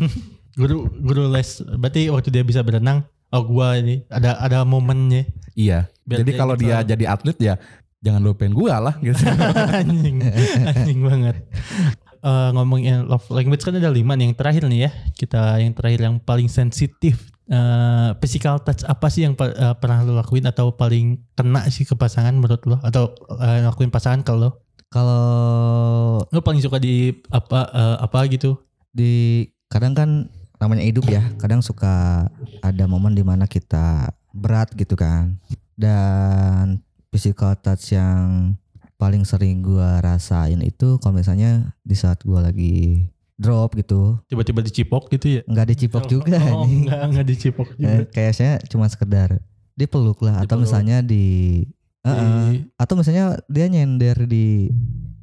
guru 0.53 0.85
guru 0.89 1.25
les. 1.27 1.49
Berarti 1.61 2.09
waktu 2.09 2.29
dia 2.29 2.41
bisa 2.41 2.61
berenang, 2.61 3.01
oh 3.29 3.41
gua 3.43 3.77
ini 3.77 4.05
ada 4.09 4.37
ada 4.37 4.61
momennya. 4.61 5.25
Iya. 5.53 5.89
Biar 6.01 6.21
Jadi 6.21 6.31
kalau 6.33 6.53
gitu. 6.53 6.69
dia 6.69 6.81
jadi 6.81 7.05
atlet 7.09 7.37
ya 7.37 7.53
jangan 7.97 8.21
lupain 8.21 8.53
gua 8.53 8.77
lah 8.79 8.95
gitu. 9.01 9.17
anjing 9.73 10.21
anjing 10.63 10.99
banget 11.01 11.35
Eh, 12.27 12.49
ngomongin 12.51 13.07
love 13.07 13.23
language 13.31 13.63
kan 13.63 13.79
ada 13.79 13.87
lima 13.87 14.19
nih 14.19 14.27
yang 14.27 14.35
terakhir 14.35 14.67
nih 14.67 14.79
ya. 14.83 14.91
Kita 15.15 15.63
yang 15.63 15.71
terakhir 15.71 16.03
yang 16.03 16.19
paling 16.19 16.51
sensitif 16.51 17.31
Eh, 17.47 18.09
physical 18.19 18.59
touch 18.59 18.83
apa 18.83 19.07
sih 19.07 19.23
yang 19.23 19.31
eh, 19.39 19.75
pernah 19.79 20.03
lo 20.03 20.19
lakuin 20.19 20.43
atau 20.51 20.75
paling 20.75 21.15
kena 21.31 21.63
sih 21.71 21.87
ke 21.87 21.95
pasangan 21.95 22.35
menurut 22.35 22.59
lo? 22.67 22.75
Atau 22.83 23.15
eh, 23.39 23.63
lakuin 23.63 23.87
pasangan 23.87 24.19
ke 24.19 24.35
lo? 24.35 24.67
Kalau 24.91 25.23
lo 26.27 26.39
paling 26.43 26.59
suka 26.59 26.75
di 26.75 27.15
apa 27.31 27.71
eh, 27.71 27.97
apa 28.03 28.27
gitu? 28.27 28.59
Di 28.91 29.47
kadang 29.71 29.95
kan 29.95 30.09
namanya 30.59 30.83
hidup 30.83 31.07
ya 31.07 31.23
kadang 31.39 31.63
suka 31.63 32.27
ada 32.59 32.83
momen 32.83 33.15
di 33.15 33.23
mana 33.23 33.47
kita 33.47 34.11
berat 34.35 34.67
gitu 34.75 34.99
kan. 34.99 35.39
Dan 35.79 36.83
physical 37.15 37.55
touch 37.63 37.95
yang 37.95 38.59
paling 38.97 39.23
sering 39.23 39.61
gua 39.61 40.01
rasain 40.01 40.59
itu 40.65 40.97
kalau 40.99 41.21
misalnya 41.21 41.73
di 41.85 41.95
saat 41.95 42.21
gua 42.25 42.49
lagi 42.49 43.07
drop 43.37 43.77
gitu. 43.77 44.17
Tiba-tiba 44.25 44.65
dicipok 44.65 45.13
gitu 45.13 45.39
ya? 45.39 45.41
Nggak 45.45 45.67
dicipok 45.77 46.03
juga 46.09 46.41
oh, 46.51 46.65
enggak 46.65 47.01
enggak 47.05 47.25
dicipok 47.29 47.67
juga. 47.77 47.85
Eh, 47.85 48.03
kayaknya 48.09 48.57
cuma 48.65 48.89
sekedar 48.89 49.37
dipeluk 49.77 50.17
lah 50.25 50.41
atau 50.41 50.57
Dipeluk. 50.57 50.65
misalnya 50.65 51.05
di 51.05 51.61
Eh, 52.07 52.09
eh. 52.09 52.47
Di- 52.55 52.63
atau 52.79 52.93
misalnya 52.95 53.35
dia 53.51 53.67
nyender 53.67 54.15
di 54.29 54.71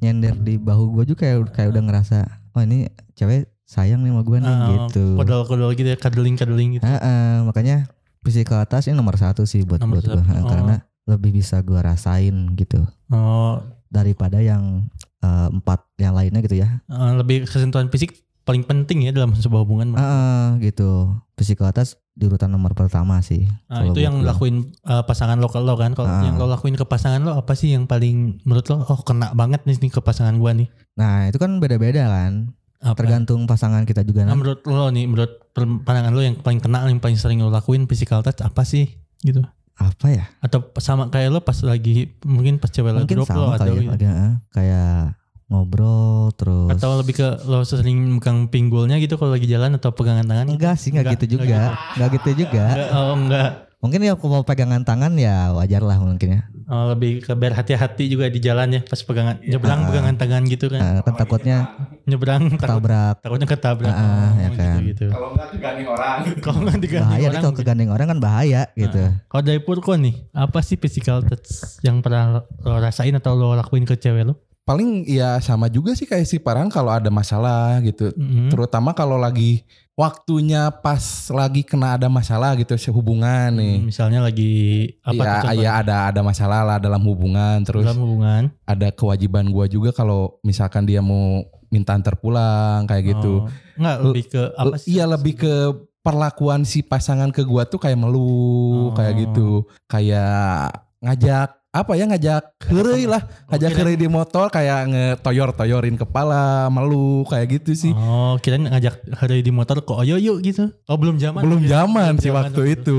nyender 0.05 0.37
di 0.37 0.61
bahu 0.61 1.01
gue 1.01 1.05
juga 1.15 1.25
kayak 1.25 1.57
kayak 1.57 1.69
udah 1.73 1.83
ngerasa 1.89 2.19
oh 2.53 2.61
ini 2.61 2.93
cewek 3.17 3.49
sayang 3.65 4.05
nih 4.05 4.13
sama 4.13 4.23
gue 4.23 4.39
nih 4.45 4.53
ah, 4.53 4.69
gitu. 4.69 5.05
kodol-kodol 5.17 5.73
gitu 5.73 5.89
ya 5.89 5.97
cuddling 5.97 6.37
cuddling 6.37 6.77
gitu. 6.77 6.85
Heeh, 6.85 7.41
makanya 7.49 7.89
physical 8.21 8.61
touch 8.69 8.93
ini 8.93 8.97
nomor 9.01 9.17
satu 9.17 9.49
sih 9.49 9.65
buat 9.65 9.81
Nomor 9.81 10.05
buat 10.05 10.05
gue 10.13 10.21
oh. 10.21 10.45
karena 10.45 10.85
lebih 11.05 11.31
bisa 11.35 11.61
gue 11.61 11.77
rasain 11.77 12.33
gitu 12.55 12.81
oh 13.09 13.61
daripada 13.89 14.39
yang 14.39 14.89
eh, 15.21 15.49
empat 15.51 15.85
yang 15.97 16.13
lainnya 16.13 16.41
gitu 16.41 16.57
ya 16.57 16.81
eh, 16.83 17.13
lebih 17.15 17.45
kesentuhan 17.45 17.89
fisik 17.89 18.13
paling 18.43 18.61
penting 18.61 19.05
ya 19.05 19.11
dalam 19.11 19.33
sebuah 19.33 19.63
hubungan 19.63 19.93
Heeh, 19.93 20.45
gitu 20.63 21.09
physical 21.33 21.71
touch 21.71 21.97
di 22.13 22.25
urutan 22.25 22.47
nomor 22.47 22.73
pertama 22.73 23.19
sih 23.19 23.49
Nah, 23.67 23.81
kalau 23.81 23.91
itu 23.91 24.01
yang 24.01 24.21
gua. 24.21 24.31
lakuin 24.31 24.57
uh, 24.83 25.03
pasangan 25.03 25.35
lo 25.35 25.49
ke 25.49 25.59
lo 25.59 25.75
kan. 25.75 25.97
Kalau 25.97 26.07
Ah. 26.07 26.23
yang 26.23 26.37
lo 26.37 26.47
lakuin 26.47 26.77
ke 26.77 26.85
pasangan 26.85 27.19
lo 27.19 27.35
apa 27.35 27.57
sih 27.57 27.73
yang 27.73 27.89
paling 27.89 28.39
menurut 28.45 28.69
lo 28.69 28.85
oh 28.85 29.01
kena 29.03 29.33
banget 29.33 29.65
nih, 29.65 29.81
nih 29.81 29.91
ke 29.91 29.99
pasangan 29.99 30.37
gua 30.37 30.53
nih. 30.53 30.69
nah 30.95 31.27
itu 31.27 31.35
kan 31.37 31.59
beda-beda 31.59 32.07
kan 32.07 32.55
Apa? 32.79 32.95
tergantung 32.95 33.49
pasangan 33.49 33.83
kita 33.83 34.05
juga 34.05 34.23
Nah, 34.23 34.31
nah, 34.31 34.37
menurut 34.37 34.61
lo 34.63 34.87
nih, 34.91 35.05
menurut 35.09 35.33
pandangan 35.57 36.13
lo 36.13 36.21
yang 36.21 36.37
paling 36.37 36.61
kena 36.61 36.85
yang 36.85 37.01
paling 37.01 37.17
sering 37.17 37.41
lo 37.41 37.49
lakuin 37.49 37.89
physical 37.89 38.21
touch 38.21 38.39
apa 38.39 38.63
sih 38.63 38.93
gitu? 39.19 39.41
Apa 39.77 40.07
ya 40.07 40.25
Atau 40.39 40.71
sama 40.77 41.09
kayak 41.09 41.29
lo 41.29 41.41
pas 41.41 41.59
lagi 41.61 42.15
mungkin 42.23 42.57
pas 42.57 42.69
cewek 42.69 42.91
lo 42.91 42.99
mungkin 43.03 43.17
drop 43.17 43.29
lo 43.29 43.35
sama 43.35 43.55
atau 43.55 43.67
kali 43.69 43.83
ya 43.83 43.91
agak, 43.91 44.15
eh, 44.15 44.33
kayak 44.51 44.97
ngobrol 45.45 46.33
terus 46.33 46.71
atau 46.73 46.97
lebih 46.97 47.15
ke 47.15 47.29
lo 47.45 47.61
sering 47.63 48.17
megang 48.17 48.47
pinggulnya 48.47 48.97
gitu 48.97 49.15
kalau 49.15 49.31
lagi 49.31 49.45
jalan 49.45 49.77
atau 49.77 49.93
pegangan 49.93 50.25
tangan? 50.25 50.47
enggak 50.49 50.75
sih 50.75 50.89
enggak, 50.89 51.05
Enggak, 51.05 51.15
gitu 51.21 51.27
juga 51.37 51.61
enggak 51.95 52.11
gitu 52.15 52.31
juga 52.39 52.65
Enggak, 52.73 52.89
oh 52.93 53.13
enggak. 53.15 53.51
mungkin 53.79 54.01
ya 54.01 54.13
kalau 54.15 54.41
pegangan 54.43 54.83
tangan 54.83 55.13
ya 55.15 55.53
wajar 55.53 55.81
lah 55.81 55.99
mungkin 55.99 56.31
ya 56.33 56.43
Oh, 56.65 56.89
lebih 56.89 57.21
ke 57.21 57.29
berhati-hati 57.31 58.09
juga 58.09 58.25
di 58.27 58.41
jalan 58.41 58.73
ya 58.73 58.81
pas 58.81 58.97
pegangan 58.97 59.37
nyebrang 59.39 59.85
Ah. 59.85 59.87
pegangan 59.87 60.17
tangan 60.17 60.43
gitu 60.49 60.73
kan. 60.73 60.81
Eh, 60.81 61.01
kan 61.05 61.13
takutnya 61.13 61.77
Nyebrang 62.05 62.43
takut, 62.61 62.85
ketabrak 62.85 63.17
takutnya 63.25 63.49
ketabrak. 63.49 63.95
Ah, 63.97 64.37
ya 64.37 64.49
kan. 64.53 64.77
gitu, 64.85 64.89
gitu. 64.93 65.07
Kalau 65.09 65.29
enggak 65.33 65.49
kegandeng 65.57 65.89
orang. 65.89 66.19
Kalau 66.45 66.59
nggak 66.61 66.79
digandeng 66.85 67.09
bahaya 67.09 67.29
orang. 67.33 67.43
kalau 67.43 67.55
kegandeng 67.57 67.91
orang 67.91 68.07
kan 68.13 68.19
bahaya 68.21 68.63
gitu 68.77 69.03
Kalau 69.25 69.43
dari 69.43 69.61
Purko 69.65 69.93
nih, 69.97 70.15
apa 70.37 70.61
sih 70.61 70.77
physical 70.77 71.25
touch 71.25 71.81
yang 71.81 72.05
pernah 72.05 72.45
lo 72.45 72.77
rasain 72.77 73.17
atau 73.17 73.33
lo 73.33 73.57
lakuin 73.57 73.89
ke 73.89 73.97
cewek 73.97 74.29
lo? 74.29 74.37
Paling 74.65 75.05
ya 75.05 75.37
sama 75.45 75.69
juga 75.69 75.93
sih 75.93 76.09
kayak 76.09 76.25
si 76.25 76.41
Parang 76.41 76.73
kalau 76.73 76.89
ada 76.89 77.13
masalah 77.13 77.85
gitu. 77.85 78.17
Mm-mm. 78.17 78.49
Terutama 78.49 78.97
kalau 78.97 79.21
lagi 79.21 79.61
waktunya 79.93 80.73
pas 80.73 81.29
lagi 81.31 81.63
kena 81.63 82.01
ada 82.01 82.09
masalah 82.09 82.57
gitu 82.57 82.73
hubungan 82.91 83.53
nih. 83.61 83.85
Misalnya 83.85 84.25
lagi 84.25 84.89
apa 85.05 85.21
Iya, 85.21 85.35
tuh, 85.45 85.49
ya 85.61 85.71
ada 85.85 85.97
ada 86.09 86.21
masalah 86.25 86.61
lah 86.65 86.79
dalam 86.81 87.05
hubungan 87.05 87.61
terus 87.61 87.85
dalam 87.85 88.01
hubungan 88.03 88.43
ada 88.65 88.89
kewajiban 88.89 89.53
gua 89.53 89.69
juga 89.69 89.93
kalau 89.93 90.41
misalkan 90.41 90.89
dia 90.89 91.05
mau 91.05 91.45
minta 91.69 91.93
antar 91.93 92.17
pulang 92.17 92.89
kayak 92.89 93.15
gitu. 93.21 93.45
Oh, 93.45 93.51
enggak 93.77 93.97
lebih 94.01 94.25
ke 94.33 94.43
apa 94.57 94.75
sih? 94.81 94.97
Iya 94.97 95.05
lebih 95.13 95.35
ke 95.39 95.55
perlakuan 96.01 96.65
si 96.65 96.81
pasangan 96.81 97.29
ke 97.29 97.45
gua 97.45 97.69
tuh 97.69 97.85
kayak 97.85 98.01
meluk 98.01 98.91
Oh. 98.91 98.97
kayak 98.97 99.29
gitu. 99.29 99.69
Kayak 99.87 100.73
ngajak 101.05 101.53
apa 101.75 101.93
ya 101.93 102.07
ngajak 102.07 102.43
heureuy 102.71 103.05
lah, 103.05 103.19
ngajak 103.51 103.67
kirain- 103.67 103.79
heureuy 103.83 103.97
di 103.97 104.07
motor 104.07 104.47
kayak 104.47 104.87
ngetoyor-toyorin 104.87 105.99
kepala, 105.99 106.71
meluk 106.71 107.27
kayak 107.27 107.51
gitu 107.53 107.75
sih. 107.75 107.91
Oh, 107.91 108.39
kirain 108.39 108.63
ngajak 108.63 108.95
hari 109.13 109.43
di 109.43 109.51
motor 109.51 109.83
kok 109.83 109.99
ayo 109.99 110.15
yuk 110.15 110.39
gitu. 110.41 110.71
Oh, 110.87 110.95
belum 110.95 111.19
zaman. 111.19 111.43
belum 111.43 111.61
ya? 111.61 111.83
zaman 111.83 112.15
Belum 112.15 112.23
sih 112.23 112.31
waktu 112.31 112.55
waktu 112.55 112.63
itu. 112.79 112.99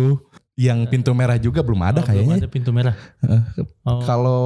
Yang 0.56 0.88
pintu 0.88 1.12
merah 1.12 1.36
juga 1.36 1.60
belum 1.60 1.80
ada 1.82 2.00
Oh, 2.00 2.04
belum 2.04 2.10
kayaknya. 2.10 2.36
ada 2.38 2.50
pintu 2.50 2.72
merah. 2.72 2.96
Oh, 3.84 4.04
Kalau 4.04 4.44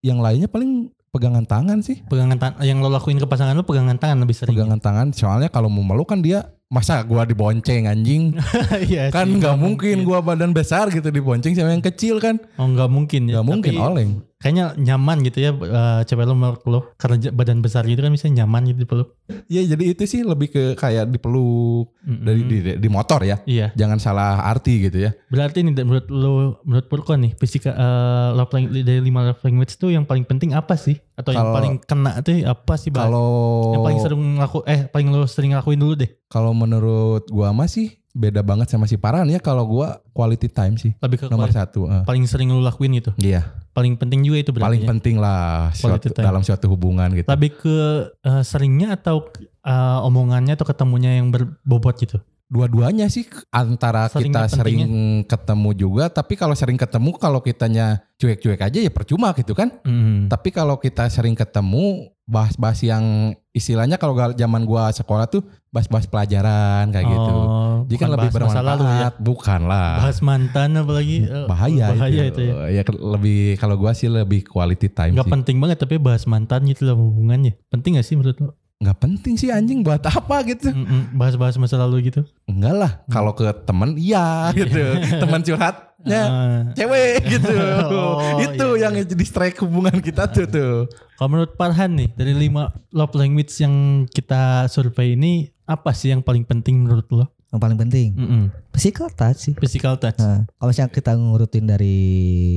yang 0.00 0.18
lainnya 0.18 0.46
paling 0.46 0.90
pegangan 1.10 1.42
tangan 1.42 1.78
sih. 1.80 2.02
pegangan 2.04 2.34
tangan 2.36 2.58
yang 2.60 2.78
lo 2.78 2.86
lakuin 2.88 3.16
ke 3.16 3.24
pasangan 3.24 3.54
lo 3.54 3.62
pegangan 3.62 3.94
tangan 3.94 4.18
lebih 4.18 4.34
sering. 4.34 4.50
Pegangan 4.50 4.78
tangan 4.78 5.06
soalnya 5.10 5.46
kalau 5.46 5.66
mau 5.66 5.82
meluk 5.84 6.06
kan 6.06 6.18
dia 6.18 6.42
masa 6.66 7.00
gua 7.00 7.22
dibonceng 7.22 7.84
anjing 7.84 8.34
Iya 8.90 9.08
kan 9.08 9.28
nggak 9.30 9.54
mungkin 9.54 10.02
gua 10.02 10.18
badan 10.20 10.50
besar 10.50 10.88
gitu 10.88 11.06
dibonceng 11.06 11.52
sama 11.52 11.70
yang 11.70 11.84
kecil 11.84 12.18
kan 12.18 12.40
Oh, 12.54 12.66
nggak 12.66 12.88
mungkin 12.88 13.26
ya. 13.26 13.32
nggak 13.34 13.46
mungkin 13.46 13.72
Tapi 13.72 13.84
oleng 13.84 14.12
Kayaknya 14.36 14.76
nyaman 14.76 15.24
gitu 15.24 15.40
ya 15.40 15.50
eh, 15.54 16.00
cewek 16.04 16.26
lo 16.26 16.36
meluk 16.36 16.60
lo 16.66 16.92
karena 16.94 17.16
badan 17.32 17.58
besar 17.58 17.80
gitu 17.82 17.96
kan 17.98 18.12
bisa 18.12 18.28
nyaman 18.28 18.68
gitu 18.68 18.84
dipeluk. 18.84 19.16
Iya 19.48 19.72
jadi 19.72 19.84
itu 19.88 20.04
sih 20.04 20.20
lebih 20.20 20.52
ke 20.52 20.62
kayak 20.74 21.08
dipeluk 21.08 21.88
Mm-mm. 21.98 22.20
dari 22.20 22.42
di, 22.44 22.58
di 22.76 22.88
motor 22.90 23.24
ya 23.24 23.40
Iya. 23.42 23.72
jangan 23.72 23.96
salah 23.96 24.44
arti 24.44 24.84
gitu 24.84 25.00
ya 25.00 25.16
Berarti 25.26 25.64
nih 25.64 25.72
menurut 25.78 26.06
lo 26.06 26.32
menurut 26.60 26.86
Purko 26.86 27.16
nih 27.16 27.32
fisika 27.34 27.72
eh, 27.72 27.88
love 28.30 28.52
language 28.52 28.84
dari 28.84 29.00
lima 29.00 29.24
love 29.24 29.40
language 29.40 29.72
itu 29.74 29.88
yang 29.88 30.04
paling 30.04 30.22
penting 30.22 30.52
apa 30.52 30.76
sih? 30.76 31.00
Atau 31.14 31.32
yang 31.32 31.40
Kalau- 31.40 31.56
paling 31.56 31.74
kena 31.80 32.12
tuh 32.20 32.36
apa 32.44 32.74
sih 32.74 32.90
Bang? 32.90 33.08
kalau 33.08 33.28
yang 33.70 33.80
paling 33.82 34.00
sering 34.02 34.20
ngaku 34.36 34.58
eh 34.66 34.80
paling 34.84 35.08
lo 35.08 35.24
sering 35.24 35.50
ngelakuin 35.50 35.78
dulu 35.78 35.94
deh. 35.96 36.10
kalau 36.26 36.50
menurut 36.56 37.26
gua 37.28 37.50
mah 37.50 37.66
sih 37.66 37.92
beda 38.10 38.40
banget 38.40 38.70
sama 38.70 38.86
si 38.86 38.94
Paran 38.94 39.26
ya 39.26 39.36
kalau 39.36 39.66
gua 39.66 39.98
quality 40.08 40.46
time 40.46 40.74
sih 40.74 40.94
Lebih 40.96 41.18
ke 41.18 41.24
nomor 41.26 41.50
quality- 41.50 41.58
satu 41.58 41.80
eh. 41.84 42.02
paling 42.04 42.24
sering 42.24 42.48
lo 42.48 42.62
lakuin 42.62 42.94
gitu. 42.94 43.10
iya 43.18 43.42
Paling 43.74 43.98
penting 43.98 44.22
juga 44.22 44.38
itu 44.38 44.50
berarti. 44.50 44.64
paling 44.64 44.80
ya? 44.80 44.88
penting 44.88 45.16
lah 45.18 45.74
Quality 45.74 45.82
suatu, 46.06 46.14
time. 46.14 46.24
dalam 46.24 46.42
suatu 46.42 46.66
hubungan 46.68 47.10
gitu 47.10 47.26
Lebih 47.26 47.50
ke 47.58 47.76
eh, 48.16 48.42
seringnya 48.42 48.94
atau 48.94 49.26
eh, 49.60 49.98
omongannya 50.00 50.54
atau 50.54 50.62
ketemunya 50.62 51.18
yang 51.18 51.28
berbobot 51.28 51.98
gitu. 51.98 52.22
Dua-duanya 52.54 53.10
sih 53.10 53.26
antara 53.50 54.06
Sering 54.06 54.30
kita 54.30 54.38
nggak 54.38 54.50
sering 54.52 54.82
ketemu 55.26 55.70
juga 55.74 56.04
tapi 56.06 56.38
kalau 56.38 56.54
sering 56.54 56.78
ketemu 56.78 57.10
kalau 57.18 57.42
kitanya 57.42 58.06
cuek-cuek 58.14 58.62
aja 58.62 58.78
ya 58.78 58.88
percuma 58.88 59.34
gitu 59.34 59.52
kan 59.52 59.74
Hmm. 59.82 60.30
tapi 60.30 60.48
kalau 60.48 60.78
kita 60.78 61.10
sering 61.10 61.34
ketemu 61.34 62.14
bahas-bahas 62.24 62.80
yang 62.80 63.04
istilahnya 63.50 63.98
kalau 63.98 64.14
zaman 64.32 64.62
gua 64.62 64.88
sekolah 64.88 65.26
tuh 65.26 65.44
bahas-bahas 65.68 66.06
pelajaran 66.06 66.88
kayak 66.88 67.04
gitu 67.04 67.34
Oh, 67.36 67.84
jadi 67.84 67.98
kan 67.98 68.08
lebih 68.08 68.30
bermanfaat 68.30 68.64
lalu 68.64 68.84
ya. 68.86 69.10
bukan 69.12 69.60
lah 69.66 70.00
Bahas 70.00 70.18
mantan 70.22 70.70
apalagi 70.74 71.16
eh, 71.20 71.44
bahaya, 71.44 71.92
bahaya 71.92 72.22
itu, 72.24 72.40
itu 72.40 72.42
ya. 72.48 72.80
ya 72.80 72.82
lebih 72.86 73.58
kalau 73.58 73.76
gua 73.76 73.92
sih 73.92 74.08
lebih 74.08 74.46
quality 74.46 74.88
time 74.88 75.12
Gak 75.12 75.26
sih 75.26 75.32
penting 75.34 75.56
banget 75.58 75.76
tapi 75.76 75.98
bahas 75.98 76.24
mantan 76.24 76.64
gitu 76.64 76.86
lah 76.86 76.94
hubungannya. 76.94 77.58
Penting 77.68 77.98
gak 77.98 78.06
sih 78.06 78.16
menurut 78.16 78.38
lo? 78.40 78.56
Nggak 78.76 78.98
penting 78.98 79.34
sih 79.34 79.48
anjing 79.48 79.80
buat 79.80 80.02
apa 80.02 80.42
gitu 80.44 80.68
Bahas-bahas 81.12 81.54
masa 81.54 81.78
lalu 81.78 82.08
gitu. 82.08 82.26
enggak 82.44 82.74
lah 82.74 82.92
kalau 83.06 83.32
ke 83.32 83.46
temen 83.64 83.94
iya 83.94 84.48
gitu 84.54 84.82
teman 85.18 85.40
curhatnya 85.40 85.92
Ah. 86.04 86.60
cewek 86.74 87.16
gitu. 87.24 87.48
Oh, 87.88 88.36
itu 88.36 88.66
iya, 88.76 88.82
yang 88.84 89.00
jadi 89.00 89.24
strike 89.24 89.56
hubungan 89.58 89.96
kita 89.98 90.28
tuh 90.28 90.44
tuh. 90.44 90.84
Kalau 91.14 91.28
menurut 91.30 91.56
Farhan 91.56 91.96
nih 91.96 92.12
dari 92.12 92.36
lima 92.36 92.68
love 92.90 93.14
language 93.14 93.48
yang 93.56 93.72
kita 94.04 94.68
survei 94.68 95.16
ini 95.16 95.48
apa 95.64 95.90
sih 95.90 96.12
yang 96.12 96.20
paling 96.20 96.44
penting 96.44 96.76
menurut 96.78 97.08
lo? 97.08 97.32
yang 97.48 97.62
paling 97.62 97.78
penting 97.78 98.12
Mm-mm. 98.12 98.42
physical 98.68 99.06
touch 99.08 99.38
sih 99.40 99.54
Physical 99.54 99.94
touch. 99.94 100.18
nah, 100.18 100.42
kalau 100.52 100.68
misalnya 100.68 100.90
kita 100.90 101.14
ngurutin 101.14 101.64
dari 101.64 101.96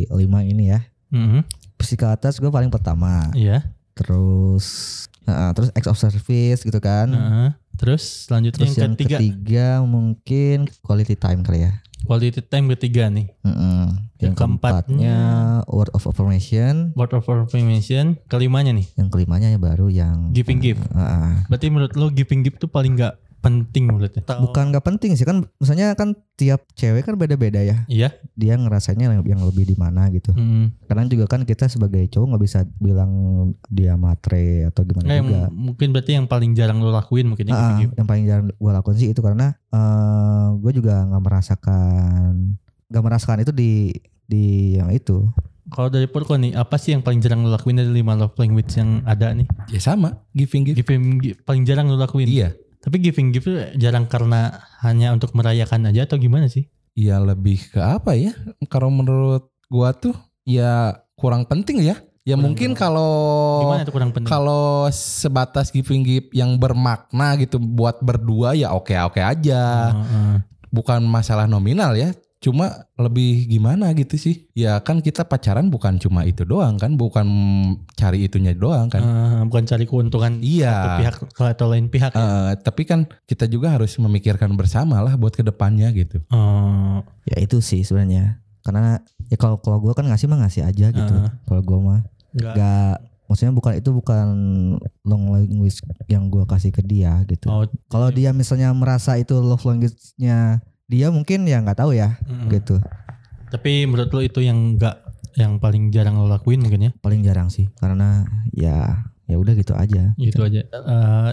lima 0.10 0.42
ini 0.42 0.64
ya 0.68 0.82
Mm-mm. 1.08 1.46
physical 1.78 2.12
touch 2.16 2.36
gue 2.36 2.50
paling 2.50 2.68
pertama 2.68 3.30
Iya. 3.32 3.62
terus 3.94 4.66
nah, 5.28 5.52
terus 5.52 5.70
acts 5.76 5.90
of 5.92 6.00
service 6.00 6.64
gitu 6.64 6.80
kan 6.80 7.12
Heeh. 7.12 7.50
Terus 7.78 8.26
selanjutnya 8.26 8.66
terus 8.66 8.74
yang 8.74 8.82
yang 8.82 8.94
ketiga 8.98 9.18
ketiga 9.22 9.68
mungkin 9.86 10.66
quality 10.82 11.14
time 11.14 11.46
kali 11.46 11.70
ya 11.70 11.78
quality 12.08 12.40
time 12.40 12.72
ketiga 12.74 13.12
nih. 13.12 13.28
Mm-mm. 13.44 14.08
Yang 14.18 14.24
yang 14.24 14.34
keempatnya 14.34 15.18
word 15.68 15.92
of 15.94 16.08
affirmation 16.08 16.96
Word 16.96 17.14
of 17.14 17.28
affirmation. 17.28 18.18
Kelimanya 18.32 18.72
nih 18.74 18.88
yang 18.96 19.12
kelimanya 19.12 19.52
ya 19.52 19.60
baru 19.60 19.92
yang 19.92 20.32
giving 20.32 20.64
gift. 20.64 20.82
Ah, 20.96 21.44
Berarti 21.52 21.68
menurut 21.68 21.94
lo 22.00 22.08
giving 22.10 22.48
gift 22.48 22.64
tuh 22.64 22.72
paling 22.72 22.96
nggak 22.98 23.14
penting 23.40 23.86
menurutnya? 23.86 24.22
Atau- 24.22 24.44
bukan 24.44 24.70
gak 24.70 24.84
penting 24.84 25.14
sih 25.14 25.24
kan 25.24 25.46
misalnya 25.56 25.94
kan 25.94 26.12
tiap 26.34 26.66
cewek 26.72 27.02
kan 27.02 27.14
beda-beda 27.14 27.58
ya 27.60 27.86
Iya. 27.86 28.14
dia 28.34 28.54
ngerasainnya 28.54 29.10
yang, 29.10 29.24
yang 29.24 29.42
lebih 29.42 29.64
di 29.64 29.74
mana 29.74 30.06
gitu 30.08 30.32
Hmm. 30.32 30.74
kadang 30.84 31.08
juga 31.08 31.26
kan 31.28 31.42
kita 31.42 31.66
sebagai 31.66 32.06
cowok 32.08 32.28
nggak 32.28 32.44
bisa 32.44 32.60
bilang 32.76 33.12
dia 33.66 33.94
matre 33.94 34.66
atau 34.66 34.82
gimana 34.84 35.06
Nggak, 35.06 35.16
yang 35.16 35.28
juga 35.28 35.42
mungkin 35.50 35.88
berarti 35.90 36.12
yang 36.14 36.26
paling 36.26 36.52
jarang 36.54 36.78
lo 36.78 36.90
lakuin 36.90 37.26
mungkin 37.26 37.46
ya 37.46 37.54
Ah, 37.54 37.70
giving 37.76 37.94
yang 37.96 38.06
paling 38.06 38.26
jarang 38.26 38.46
gue 38.50 38.72
lakukan 38.72 38.96
sih 38.96 39.08
itu 39.08 39.20
karena 39.20 39.54
eh 39.68 40.48
gue 40.56 40.72
juga 40.74 41.02
nggak 41.04 41.24
merasakan 41.24 42.58
nggak 42.88 43.04
merasakan 43.04 43.42
itu 43.42 43.52
di 43.52 43.94
di 44.24 44.44
yang 44.76 44.90
itu 44.90 45.24
Kalau 45.68 45.90
dari 45.90 46.08
Purko 46.08 46.36
nih, 46.36 46.56
apa 46.56 46.80
sih 46.80 46.96
yang 46.96 47.04
paling 47.04 47.20
jarang 47.20 47.44
lo 47.44 47.52
lakuin 47.52 47.76
dari 47.76 47.92
lima 47.92 48.16
love 48.16 48.32
language 48.36 48.72
yang 48.74 49.04
ada 49.04 49.36
nih? 49.36 49.44
Ya 49.68 49.84
sama, 49.84 50.24
giving 50.32 50.64
gift. 50.64 50.80
Giving 50.80 51.20
gift 51.20 51.44
paling 51.44 51.68
jarang 51.68 51.92
lo 51.92 52.00
lakuin. 52.00 52.24
Iya. 52.24 52.56
Tapi 52.88 53.04
giving 53.04 53.36
gift 53.36 53.52
tuh 53.52 53.60
jarang 53.76 54.08
karena 54.08 54.64
hanya 54.80 55.12
untuk 55.12 55.36
merayakan 55.36 55.92
aja 55.92 56.08
atau 56.08 56.16
gimana 56.16 56.48
sih? 56.48 56.72
Ya 56.96 57.20
lebih 57.20 57.60
ke 57.68 57.84
apa 57.84 58.16
ya? 58.16 58.32
Kalau 58.72 58.88
menurut 58.88 59.52
gua 59.68 59.92
tuh 59.92 60.16
ya 60.48 60.96
kurang 61.20 61.44
penting 61.44 61.84
ya. 61.84 62.00
Ya 62.24 62.40
Kurang 62.40 62.56
mungkin 62.56 62.72
kalau 62.80 63.12
Gimana 63.68 63.84
itu 63.84 63.92
kurang 63.92 64.12
penting? 64.16 64.32
kalau 64.32 64.88
sebatas 64.96 65.68
giving 65.68 66.04
gift 66.08 66.32
yang 66.32 66.56
bermakna 66.56 67.36
gitu 67.36 67.60
buat 67.60 68.00
berdua 68.00 68.56
ya 68.56 68.72
oke-oke 68.72 69.20
aja. 69.20 69.92
Heeh. 69.92 70.34
Bukan 70.72 71.04
masalah 71.04 71.44
nominal 71.44 71.92
ya. 71.92 72.16
Cuma 72.38 72.70
lebih 72.94 73.48
gimana 73.48 73.90
gitu 73.92 74.14
sih. 74.14 74.46
Ya 74.54 74.78
kan 74.80 75.00
kita 75.00 75.24
pacaran 75.24 75.68
bukan 75.68 75.98
cuma 75.98 76.22
itu 76.22 76.42
doang 76.42 76.78
kan, 76.78 76.94
bukan 76.94 77.26
cari 77.92 78.24
itunya 78.24 78.54
doang 78.54 78.88
kan. 78.88 79.02
Eh, 79.02 79.42
bukan 79.44 79.66
cari 79.66 79.84
keuntungan 79.84 80.38
Iya. 80.38 80.70
satu 80.70 80.90
pihak 81.00 81.16
atau 81.50 81.68
lain 81.68 81.86
pihak. 81.88 82.12
ya? 82.12 82.22
Eh, 82.22 82.52
tapi 82.60 82.82
kan 82.84 83.00
kita 83.26 83.46
juga 83.46 83.74
harus 83.74 83.98
memikirkan 83.98 84.54
bersama 84.54 85.00
lah 85.00 85.14
buat 85.14 85.34
ke 85.34 85.42
depannya 85.42 85.90
gitu. 85.92 86.22
Oh, 86.30 87.02
ya 87.26 87.38
itu 87.38 87.58
sih 87.60 87.82
sebenarnya 87.82 88.38
karena 88.62 89.00
ya 89.26 89.36
kalau 89.36 89.58
kalau 89.58 89.80
gue 89.80 89.94
kan 89.94 90.04
ngasih 90.04 90.28
mah 90.28 90.44
ngasih 90.44 90.62
aja 90.62 90.92
gitu 90.92 91.14
Ah. 91.16 91.32
kalau 91.44 91.64
gue 91.64 91.80
mah 91.80 92.00
enggak. 92.36 92.54
nggak 92.54 92.96
maksudnya 93.24 93.54
bukan 93.54 93.74
itu 93.74 93.90
bukan 93.92 94.26
long 95.02 95.26
language 95.30 95.80
yang 96.06 96.28
gue 96.28 96.44
kasih 96.44 96.70
ke 96.70 96.84
dia 96.84 97.16
gitu 97.26 97.48
Oh, 97.48 97.64
kalau 97.88 98.08
dia 98.10 98.30
misalnya 98.32 98.68
merasa 98.72 99.16
itu 99.16 99.34
love 99.34 99.64
language-nya 99.64 100.60
dia 100.88 101.08
mungkin 101.12 101.44
ya 101.48 101.60
nggak 101.60 101.80
tahu 101.84 101.92
ya 101.96 102.16
mm. 102.24 102.48
gitu 102.52 102.80
Tapi 103.48 103.88
menurut 103.88 104.12
lo 104.12 104.20
itu 104.20 104.44
yang 104.44 104.76
enggak 104.76 105.08
yang 105.40 105.56
paling 105.62 105.88
jarang 105.94 106.20
lo 106.20 106.28
lakuin 106.28 106.60
mungkin 106.60 106.90
ya? 106.90 106.92
paling 107.00 107.24
jarang 107.24 107.48
sih 107.48 107.72
karena 107.80 108.28
ya 108.52 109.08
ya 109.28 109.36
udah 109.36 109.54
gitu 109.60 109.76
aja. 109.76 110.16
Gitu 110.16 110.40
aja. 110.40 110.64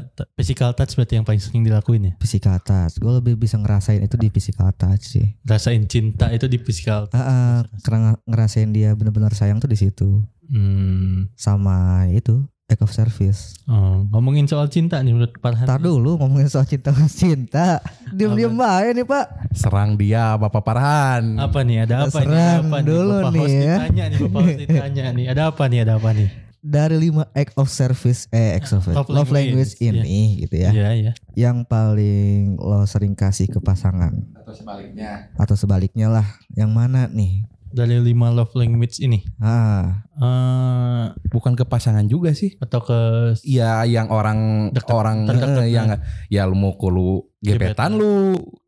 T- 0.03 0.29
physical 0.35 0.75
touch 0.75 0.99
berarti 0.99 1.15
yang 1.15 1.23
paling 1.23 1.39
sering 1.39 1.63
dilakuin 1.63 2.11
ya. 2.11 2.13
Physical 2.19 2.59
touch, 2.59 2.99
gue 2.99 3.13
lebih 3.23 3.39
bisa 3.39 3.55
ngerasain 3.55 4.03
itu 4.03 4.19
di 4.19 4.29
physical 4.35 4.75
touch 4.75 5.15
sih. 5.15 5.39
Rasain 5.47 5.87
cinta 5.87 6.29
itu 6.35 6.51
di 6.51 6.59
physical. 6.59 7.07
touch. 7.07 7.23
Ah, 7.23 7.63
karena 7.87 8.19
ngerasain 8.27 8.75
dia 8.75 8.93
bener-bener 8.99 9.31
sayang 9.33 9.63
tuh 9.63 9.71
di 9.71 9.79
situ. 9.79 10.27
Hmm. 10.51 11.31
Sama 11.39 12.11
itu 12.11 12.45
act 12.65 12.81
of 12.81 12.91
service. 12.91 13.61
Oh, 13.67 14.09
ngomongin 14.09 14.49
soal 14.49 14.67
cinta 14.67 14.97
nih 14.99 15.13
menurut 15.13 15.37
Farhan. 15.37 15.69
Ntar 15.69 15.81
dulu 15.81 16.17
ngomongin 16.17 16.49
soal 16.49 16.65
cinta 16.65 16.91
cinta. 17.13 17.81
Diem-diem 18.09 18.55
aja 18.57 18.91
nih 18.91 19.05
pak. 19.05 19.25
Serang 19.53 19.95
dia 19.95 20.33
Bapak 20.35 20.65
Parhan. 20.65 21.37
Apa 21.37 21.61
nih? 21.61 21.85
Ada 21.85 22.09
apa 22.09 22.19
nih? 22.19 22.27
Ada 22.27 22.41
Serang 22.41 22.65
apa 22.65 22.77
nih? 22.77 22.87
dulu 22.87 23.15
Bapak 23.15 23.31
nih 23.31 23.41
host 23.41 23.55
ya. 23.55 23.61
ditanya 23.77 24.05
nih, 24.09 24.19
Bapak 24.19 24.41
host 24.41 24.59
ditanya 24.65 25.05
nih. 25.13 25.25
Ada 25.29 25.43
apa 25.45 25.63
nih? 25.67 25.79
Ada 25.85 25.93
apa 25.95 26.11
nih? 26.13 26.29
Dari 26.65 26.97
lima 26.97 27.29
act 27.37 27.53
of 27.61 27.69
service, 27.69 28.25
eh 28.33 28.57
act 28.57 28.73
of 28.73 28.89
Love 28.89 29.13
love, 29.13 29.29
language, 29.29 29.77
language, 29.77 30.01
ini 30.09 30.41
gitu 30.41 30.57
ya. 30.57 30.71
Iya, 30.73 30.89
iya. 30.97 31.13
Yang 31.37 31.69
paling 31.69 32.57
lo 32.57 32.89
sering 32.89 33.13
kasih 33.13 33.53
ke 33.53 33.61
pasangan 33.61 34.17
Atau 34.41 34.57
sebaliknya. 34.57 35.29
atau 35.37 35.55
sebaliknya 35.55 36.09
lah. 36.09 36.25
Yang 36.51 36.71
mana 36.73 37.05
nih? 37.05 37.45
Dari 37.75 37.99
lima 37.99 38.31
love 38.31 38.55
language 38.55 39.03
ini. 39.03 39.19
Ah, 39.37 40.07
eh 40.15 41.05
Bukan 41.27 41.53
ke 41.53 41.65
pasangan 41.65 42.07
juga 42.07 42.31
sih. 42.31 42.55
atau 42.57 42.79
ke 42.79 42.99
Ya 43.43 43.83
yang 43.83 44.07
orang 44.09 44.71
Deket- 44.71 44.95
orang 44.95 45.27
eh, 45.27 45.69
yang 45.69 45.99
ya 46.29 46.47
lu 46.47 46.55
mau 46.55 46.73
ke 46.73 46.87
lu 46.87 47.27
gebetan 47.41 47.59
Gebetan. 47.75 47.91
lu 47.93 48.13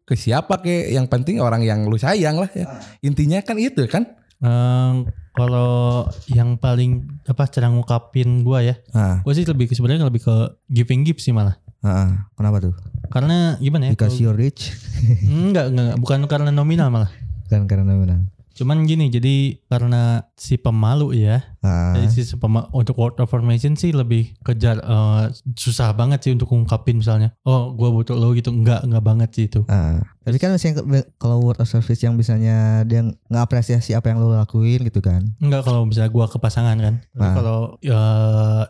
ke 0.03 0.15
siapa 0.15 0.59
ke 0.59 0.91
yang 0.91 1.07
penting 1.07 1.39
orang 1.39 1.63
yang 1.63 1.87
lu 1.87 1.95
sayang 1.95 2.35
lah 2.37 2.51
ya. 2.51 2.67
Intinya 3.01 3.39
kan 3.41 3.55
itu 3.57 3.87
kan. 3.87 4.11
eh, 4.37 4.93
kalau 5.33 6.05
yang 6.27 6.57
paling 6.57 7.07
apa 7.25 7.47
cara 7.47 7.69
ngungkapin 7.69 8.43
gua 8.43 8.61
ya. 8.61 8.75
ah, 8.91 9.21
Gue 9.21 9.33
sih 9.33 9.45
lebih 9.45 9.65
ke 9.67 9.73
sebenarnya 9.73 10.03
lebih 10.03 10.21
ke 10.21 10.35
giving 10.67 11.05
gift 11.05 11.21
sih 11.21 11.31
malah. 11.31 11.57
ah, 11.79 11.89
ah. 11.89 12.11
Kenapa 12.35 12.59
tuh? 12.61 12.75
Karena 13.07 13.55
gimana 13.57 13.87
ya? 13.87 13.91
Because 13.93 14.17
you're 14.17 14.35
rich, 14.35 14.75
enggak, 15.23 15.69
enggak, 15.71 15.85
enggak, 15.87 15.99
bukan 15.99 16.19
karena 16.27 16.51
nominal 16.51 16.91
malah. 16.91 17.13
kan 17.47 17.65
karena 17.65 17.87
nominal. 17.87 18.27
Cuman 18.57 18.89
gini, 18.89 19.13
jadi 19.13 19.61
karena 19.69 20.33
si 20.33 20.57
pemalu 20.57 21.13
ya, 21.13 21.45
Ah, 21.59 21.93
Dari 21.93 22.09
sisi 22.09 22.35
pema- 22.35 22.69
untuk 22.71 22.95
word 22.95 23.17
affirmation 23.17 23.75
sih 23.75 23.91
lebih 23.91 24.37
kejar 24.41 24.79
eh, 24.79 25.25
susah 25.53 25.93
banget 25.93 26.21
sih 26.21 26.33
untuk 26.33 26.49
ngungkapin 26.49 26.97
misalnya. 26.97 27.33
Oh, 27.43 27.73
gua 27.73 27.91
butuh 27.91 28.13
lo 28.13 28.33
gitu. 28.33 28.51
Enggak, 28.51 28.83
enggak 28.83 29.03
banget 29.03 29.29
sih 29.33 29.45
itu. 29.47 29.65
ah. 29.67 29.99
Tapi 30.21 30.37
kan 30.37 30.51
ke- 30.53 30.83
kalau 31.17 31.39
word 31.41 31.57
of 31.57 31.67
service 31.67 32.01
yang 32.01 32.13
misalnya 32.13 32.83
dia 32.83 33.01
ngapresiasi 33.29 33.93
apa 33.93 34.09
yang 34.09 34.19
lo 34.19 34.33
lakuin 34.33 34.83
gitu 34.83 34.99
kan. 34.99 35.23
Enggak 35.39 35.63
kalau 35.63 35.83
misalnya 35.83 36.09
gua 36.09 36.27
ke 36.27 36.37
pasangan 36.37 36.75
kan. 36.77 36.95
Tapi 37.11 37.23
Ah. 37.23 37.35
kalau 37.35 37.59
ya, 37.81 38.01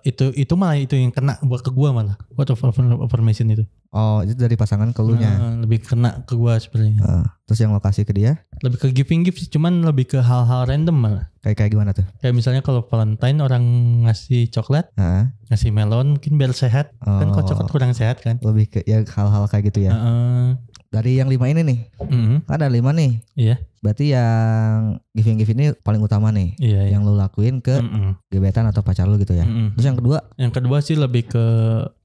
itu 0.03 0.31
itu 0.35 0.53
malah 0.53 0.77
itu 0.77 0.94
yang 0.94 1.11
kena 1.11 1.40
buat 1.40 1.61
ke 1.61 1.70
gua 1.70 1.90
malah. 1.92 2.16
Word 2.31 2.51
of 2.51 2.61
affirm- 2.61 3.01
affirmation 3.01 3.49
itu. 3.49 3.64
Oh, 3.88 4.20
itu 4.20 4.37
dari 4.37 4.55
pasangan 4.55 4.90
ke 4.90 5.01
lu 5.01 5.16
nya. 5.16 5.33
Eh, 5.33 5.55
lebih 5.59 5.81
kena 5.81 6.20
ke 6.22 6.35
gua 6.35 6.57
sebenarnya. 6.57 7.01
Ah, 7.01 7.25
terus 7.42 7.59
yang 7.59 7.72
lo 7.72 7.81
kasih 7.81 8.05
ke 8.05 8.12
dia 8.12 8.44
Lebih 8.59 8.77
ke 8.79 8.88
giving 8.90 9.22
gift 9.22 9.38
sih, 9.38 9.49
cuman 9.49 9.81
lebih 9.83 10.05
ke 10.07 10.18
hal-hal 10.18 10.64
random 10.64 10.92
malah. 10.94 11.27
Kayak 11.47 11.57
kayak 11.57 11.71
gimana 11.71 11.95
tuh? 11.95 12.03
Kayak 12.19 12.35
misalnya 12.35 12.59
kalau 12.59 12.83
Valentine 12.83 13.39
orang 13.39 13.63
ngasih 14.03 14.51
coklat, 14.51 14.91
Ah, 14.95 15.31
ngasih 15.47 15.71
melon 15.71 16.19
mungkin 16.19 16.35
biar 16.35 16.51
sehat. 16.51 16.91
Kan 16.99 17.31
kalau 17.31 17.39
Oh. 17.39 17.47
coklat 17.47 17.71
kurang 17.71 17.93
sehat 17.95 18.19
kan. 18.19 18.43
lebih 18.43 18.67
ke 18.67 18.79
ya 18.83 19.07
hal-hal 19.07 19.47
kayak 19.47 19.71
gitu 19.71 19.87
ya. 19.87 19.95
Heeh. 19.95 20.59
Dari 20.87 21.19
yang 21.19 21.27
lima 21.27 21.47
ini 21.47 21.63
nih, 21.63 21.79
Mm-mm. 22.01 22.43
kan 22.43 22.57
ada 22.57 22.67
lima 22.67 22.91
nih. 22.91 23.23
Iya. 23.37 23.63
Berarti 23.79 24.11
yang 24.11 24.77
giving 25.11 25.37
gift 25.37 25.53
ini 25.53 25.73
paling 25.75 25.99
utama 25.99 26.29
nih. 26.29 26.57
Iya, 26.57 26.81
iya. 26.83 26.93
Yang 26.93 27.03
lo 27.05 27.15
lakuin 27.15 27.59
ke 27.59 27.77
Mm-mm. 27.77 28.17
gebetan 28.27 28.65
atau 28.65 28.81
pacar 28.81 29.05
lo 29.05 29.17
gitu 29.17 29.33
ya. 29.33 29.43
Mm-mm. 29.43 29.73
Terus 29.73 29.87
yang 29.87 29.97
kedua, 29.97 30.19
Yang 30.35 30.53
kedua 30.55 30.79
sih 30.81 30.95
lebih 30.95 31.27
ke 31.27 31.45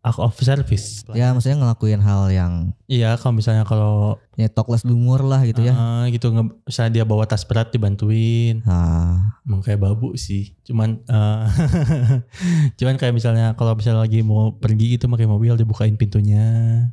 act 0.01 0.17
of 0.17 0.33
service. 0.35 1.05
ya 1.11 1.29
maksudnya 1.29 1.57
ngelakuin 1.57 1.99
hal 1.99 2.27
yang 2.27 2.53
Iya, 2.85 3.15
kalau 3.15 3.33
misalnya 3.33 3.63
kalau 3.63 3.93
ya 4.33 4.47
talkless 4.47 4.81
lumur 4.81 5.21
lah 5.21 5.41
gitu 5.41 5.61
ya. 5.61 5.71
eh, 5.71 6.11
gitu 6.11 6.27
nge- 6.29 6.57
misalnya 6.61 6.91
dia 6.91 7.05
bawa 7.05 7.23
tas 7.23 7.43
berat 7.43 7.69
dibantuin, 7.69 8.59
Ah, 8.63 9.37
emang 9.41 9.61
kayak 9.61 9.79
babu 9.79 10.11
sih. 10.15 10.57
Cuman 10.61 10.99
eh, 11.01 11.45
cuman 12.77 12.95
kayak 12.95 13.13
misalnya 13.13 13.53
kalau 13.53 13.73
misalnya 13.73 14.01
lagi 14.01 14.21
mau 14.21 14.51
pergi 14.53 14.97
itu 14.97 15.05
pakai 15.05 15.23
mobil 15.25 15.53
dibukain 15.55 15.95
pintunya 15.95 16.45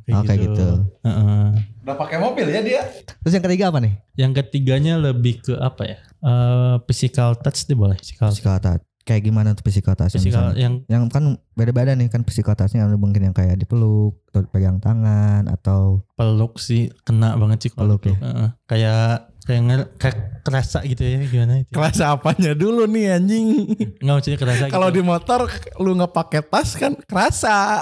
oh, 0.07 0.23
kayak 0.23 0.39
gitu. 0.41 0.67
Heeh. 1.01 1.45
Udah 1.81 1.95
pakai 1.97 2.17
mobil 2.17 2.45
ya 2.45 2.61
dia. 2.61 2.81
Terus 3.19 3.33
yang 3.33 3.43
ketiga 3.43 3.65
apa 3.67 3.79
nih? 3.79 3.93
Yang 4.15 4.31
ketiganya 4.69 5.01
lebih 5.01 5.41
ke 5.41 5.57
apa 5.57 5.81
ya? 5.81 5.97
Eh 6.21 6.75
physical 6.85 7.33
touch 7.41 7.65
deh 7.65 7.73
boleh, 7.73 7.97
physical. 7.97 8.29
Physical 8.29 8.61
touch. 8.61 8.88
Kayak 9.07 9.21
gimana 9.25 9.55
tuh 9.57 9.63
physical 9.65 9.95
touch? 9.95 10.15
yang 10.59 10.73
yang 10.85 11.03
kan 11.09 11.39
beda-beda 11.57 11.97
nih 11.97 12.07
kan 12.07 12.21
touchnya 12.23 12.85
ada 12.85 12.95
mungkin 12.95 13.31
yang 13.31 13.35
kayak 13.35 13.57
dipeluk 13.57 14.21
atau 14.29 14.45
pegang 14.47 14.77
tangan 14.77 15.49
atau 15.49 16.05
peluk 16.13 16.61
sih 16.61 16.93
kena 17.03 17.33
banget 17.35 17.67
sih 17.67 17.71
Peluk 17.73 18.05
ya? 18.05 18.15
Heeh. 18.15 18.49
kayak 18.69 19.33
kayak, 19.49 19.61
nger- 19.65 19.89
kayak 19.97 20.17
kerasa 20.45 20.85
gitu 20.85 21.01
ya 21.01 21.25
gimana 21.25 21.65
itu? 21.65 21.73
Kerasa 21.73 22.13
apanya 22.13 22.53
dulu 22.53 22.85
nih 22.85 23.17
anjing. 23.17 23.65
Enggak 23.97 24.13
maksudnya 24.21 24.37
kerasa 24.37 24.63
Kalau 24.69 24.93
gitu. 24.93 24.97
di 24.97 25.01
motor 25.01 25.39
lu 25.81 25.97
nggak 25.97 26.13
pakai 26.13 26.41
tas 26.45 26.69
kan 26.77 26.93
kerasa. 27.01 27.81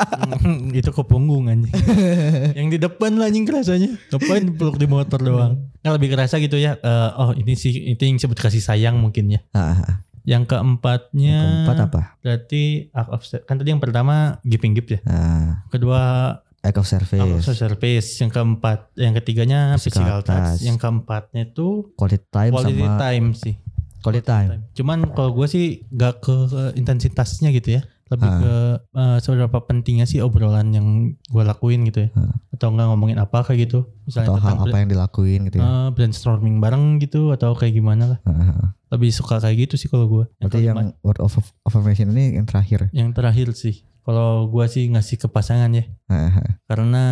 itu 0.71 0.87
ke 0.87 1.03
punggung 1.03 1.51
anjing. 1.51 1.75
yang 2.57 2.71
di 2.71 2.79
depan 2.79 3.19
lah 3.19 3.27
anjing 3.27 3.43
kerasanya. 3.43 3.99
Ngapain 4.09 4.47
peluk 4.55 4.79
di 4.79 4.87
motor 4.87 5.19
doang. 5.19 5.53
Nggak 5.83 5.93
lebih 5.99 6.09
kerasa 6.15 6.39
gitu 6.39 6.55
ya. 6.55 6.79
Eh, 6.79 7.09
oh 7.19 7.35
ini 7.35 7.53
sih 7.59 7.91
itu 7.91 7.99
yang 7.99 8.15
disebut 8.15 8.39
kasih 8.39 8.63
sayang 8.63 8.95
mungkin 8.95 9.27
ya. 9.27 9.43
Yang 10.27 10.43
keempatnya 10.51 11.23
Yang 11.33 11.47
keempat 11.63 11.77
apa? 11.81 12.01
berarti 12.19 12.63
act 12.91 13.09
of 13.09 13.21
kan 13.47 13.55
tadi 13.55 13.69
yang 13.71 13.79
pertama 13.79 14.15
giving 14.43 14.75
gift 14.75 14.91
ya. 14.91 14.99
Ah, 15.07 15.63
Kedua 15.67 16.01
act 16.59 16.75
of 16.75 16.83
act 16.83 17.07
service, 17.07 17.47
of 17.47 17.55
service. 17.55 18.07
Yang 18.19 18.31
keempat, 18.33 18.91
yang 18.93 19.15
ketiganya 19.15 19.79
Physical 19.79 20.03
physical 20.03 20.19
touch. 20.21 20.59
touch. 20.59 20.61
Yang 20.61 20.77
keempatnya 20.77 21.41
itu 21.47 21.67
quality 21.95 22.19
time 22.27 22.51
quality 22.51 22.75
sama 22.77 22.99
time 22.99 23.27
sih. 23.31 23.55
quality 23.97 24.23
time. 24.23 24.49
Cuman 24.73 24.97
kalau 25.09 25.31
gue 25.31 25.47
sih 25.47 25.65
gak 25.89 26.19
ke 26.21 26.35
intensitasnya 26.75 27.49
gitu 27.49 27.79
ya. 27.79 27.81
Lebih 28.07 28.25
Ah. 28.25 28.39
ke 28.39 28.53
eh, 28.93 29.17
seberapa 29.19 29.57
pentingnya 29.61 30.03
sih 30.03 30.19
obrolan 30.19 30.71
yang 30.71 30.87
gue 31.13 31.43
lakuin 31.43 31.83
gitu 31.83 32.05
ya. 32.05 32.09
Ah. 32.13 32.33
Atau 32.49 32.71
enggak 32.71 32.87
ngomongin 32.87 33.17
apa 33.17 33.43
kayak 33.43 33.67
gitu. 33.67 33.85
Misalnya 34.03 34.27
atau 34.29 34.35
hal 34.37 34.43
tentang 34.55 34.59
apa 34.65 34.77
yang 34.77 34.89
dilakuin 34.89 35.39
gitu 35.45 35.57
ya. 35.57 35.63
eh, 35.63 35.87
brainstorming 35.91 36.57
bareng 36.57 36.97
gitu 36.97 37.31
atau 37.31 37.51
kayak 37.53 37.73
gimana 37.73 38.15
lah. 38.15 38.19
Ah, 38.23 38.31
ah. 38.55 38.67
Lebih 38.87 39.11
suka 39.11 39.37
kayak 39.37 39.67
gitu 39.67 39.75
sih 39.75 39.87
kalau 39.87 40.07
gue. 40.07 40.23
Berarti 40.37 40.63
yang 40.63 40.95
word 40.99 41.19
of 41.19 41.35
affirmation 41.63 42.11
ini 42.11 42.35
yang 42.35 42.45
terakhir. 42.45 42.87
yang 42.91 43.11
terakhir 43.11 43.51
sih. 43.51 43.83
Kalau 44.01 44.47
gue 44.47 44.63
sih 44.67 44.87
ngasih 44.87 45.19
ke 45.19 45.27
pasangan 45.27 45.67
ya. 45.69 45.83
Ah. 46.07 46.39
Karena 46.63 47.03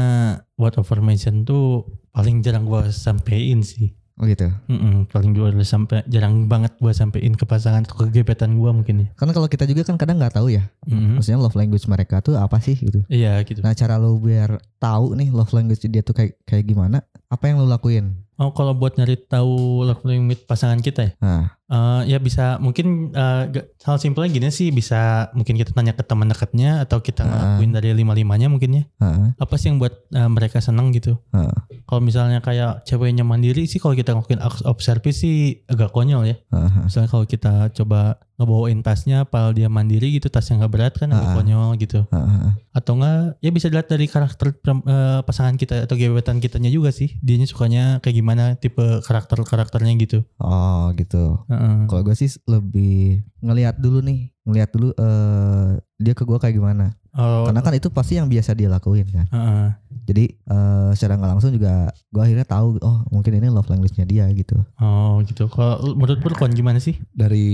word 0.56 0.80
of 0.80 0.88
affirmation 0.88 1.44
tuh 1.44 1.84
paling 2.10 2.40
jarang 2.40 2.64
gue 2.64 2.88
sampein 2.90 3.60
sih. 3.60 3.92
Oh 4.16 4.24
gitu. 4.24 4.48
Mm-mm, 4.72 5.12
paling 5.12 5.36
gue 5.36 5.52
sampai 5.68 6.00
jarang 6.08 6.48
banget 6.48 6.72
gue 6.80 6.94
sampein 6.96 7.36
ke 7.36 7.44
pasangan 7.44 7.84
atau 7.84 8.08
ke 8.08 8.16
gebetan 8.16 8.56
gue 8.56 8.72
mungkin 8.72 8.96
ya. 9.04 9.08
Karena 9.20 9.36
kalau 9.36 9.52
kita 9.52 9.68
juga 9.68 9.84
kan 9.84 10.00
kadang 10.00 10.24
nggak 10.24 10.40
tahu 10.40 10.56
ya. 10.56 10.72
Mm-mm. 10.88 11.20
Maksudnya 11.20 11.44
love 11.44 11.58
language 11.60 11.84
mereka 11.92 12.24
tuh 12.24 12.40
apa 12.40 12.64
sih 12.64 12.80
gitu. 12.80 13.04
Iya 13.12 13.44
gitu. 13.44 13.60
Nah 13.60 13.76
cara 13.76 14.00
lo 14.00 14.16
biar 14.16 14.56
tahu 14.80 15.20
nih 15.20 15.36
love 15.36 15.52
language 15.52 15.84
dia 15.92 16.00
tuh 16.00 16.16
kayak 16.16 16.40
kayak 16.48 16.64
gimana? 16.64 17.04
Apa 17.28 17.52
yang 17.52 17.60
lo 17.60 17.68
lakuin? 17.68 18.24
Oh 18.40 18.56
kalau 18.56 18.72
buat 18.72 18.96
nyari 18.96 19.20
tahu 19.20 19.84
love 19.84 20.04
language 20.08 20.48
pasangan 20.48 20.80
kita 20.80 21.08
ya, 21.08 21.12
Nah, 21.24 21.56
Eh, 21.66 22.02
ya 22.06 22.18
bisa 22.18 22.58
mungkin 22.58 23.10
ga- 23.10 23.66
hal 23.82 23.98
simpelnya 23.98 24.30
gini 24.30 24.50
sih 24.50 24.70
bisa 24.70 25.34
mungkin 25.34 25.56
kita 25.56 25.74
tanya 25.74 25.92
ke 25.92 26.02
teman 26.02 26.26
dekatnya 26.26 26.82
atau 26.82 27.02
kita 27.02 27.26
ngelakuin 27.26 27.72
dari 27.72 27.90
lima 27.92 28.14
limanya 28.14 28.46
mungkin 28.46 28.70
ya. 28.72 28.84
ah, 29.00 29.34
Apa 29.36 29.58
sih 29.58 29.68
yang 29.68 29.82
buat 29.82 29.98
eh, 30.08 30.28
mereka 30.28 30.60
senang 30.60 30.90
gitu? 30.92 31.18
ah, 31.32 31.50
Kalau 31.84 32.00
misalnya 32.00 32.38
kayak 32.40 32.86
ceweknya 32.86 33.22
mandiri 33.22 33.66
sih 33.66 33.78
kalau 33.78 33.94
kita 33.94 34.14
ngelakuin 34.14 34.40
acts 34.40 34.62
of 34.62 34.78
service 34.80 35.20
sih 35.20 35.66
agak 35.66 35.90
konyol 35.90 36.22
ya. 36.24 36.38
ah. 36.50 36.86
Misalnya 36.86 37.10
kalau 37.10 37.26
kita 37.26 37.54
coba 37.72 38.18
ngebawain 38.36 38.84
tasnya, 38.84 39.24
padahal 39.24 39.56
dia 39.56 39.66
mandiri 39.66 40.12
gitu, 40.12 40.28
tasnya 40.28 40.60
nggak 40.60 40.70
berat 40.70 40.94
kan 40.94 41.08
agak 41.10 41.24
Ah. 41.24 41.36
konyol 41.36 41.70
gitu. 41.78 42.04
Ah. 42.10 42.52
Atau 42.72 42.94
enggak 42.94 43.40
ya 43.40 43.50
bisa 43.50 43.72
dilihat 43.72 43.88
dari 43.88 44.06
karakter 44.06 44.54
eh, 44.54 45.20
pasangan 45.24 45.56
kita 45.56 45.82
atau 45.82 45.96
gebetan 45.96 46.38
kitanya 46.38 46.68
juga 46.68 46.92
sih. 46.92 47.16
Dianya 47.18 47.48
sukanya 47.48 47.98
kayak 48.00 48.16
gimana 48.16 48.44
tipe 48.54 48.84
karakter-karakternya 49.02 49.96
gitu. 49.98 50.28
Oh 50.38 50.92
gitu. 50.94 51.42
Heeh. 51.56 51.78
Kalau 51.86 52.02
gue 52.02 52.14
sih 52.14 52.30
lebih 52.46 53.24
ngelihat 53.40 53.76
dulu 53.78 54.00
nih, 54.00 54.20
ngelihat 54.44 54.70
dulu 54.70 54.92
eh 54.92 55.70
dia 55.96 56.12
ke 56.12 56.22
gue 56.22 56.36
kayak 56.36 56.54
gimana. 56.54 56.92
Oh, 57.16 57.48
Karena 57.48 57.64
kan 57.64 57.72
itu 57.72 57.88
pasti 57.88 58.20
yang 58.20 58.28
biasa 58.28 58.52
dia 58.52 58.68
lakuin 58.68 59.08
kan. 59.08 59.24
heeh. 59.26 59.68
Jadi 60.06 60.24
eh 60.36 60.90
secara 60.92 61.16
nggak 61.16 61.32
langsung 61.32 61.50
juga 61.50 61.88
gue 62.12 62.22
akhirnya 62.22 62.44
tahu 62.44 62.76
oh 62.78 63.08
mungkin 63.10 63.34
ini 63.34 63.48
love 63.48 63.66
language-nya 63.66 64.04
dia 64.04 64.28
gitu. 64.30 64.60
Oh 64.78 65.24
gitu. 65.24 65.48
Kalau 65.48 65.80
lu- 65.82 65.96
menurut 65.96 66.20
Purkon 66.20 66.52
gimana 66.52 66.78
sih 66.78 67.00
Dari 67.10 67.48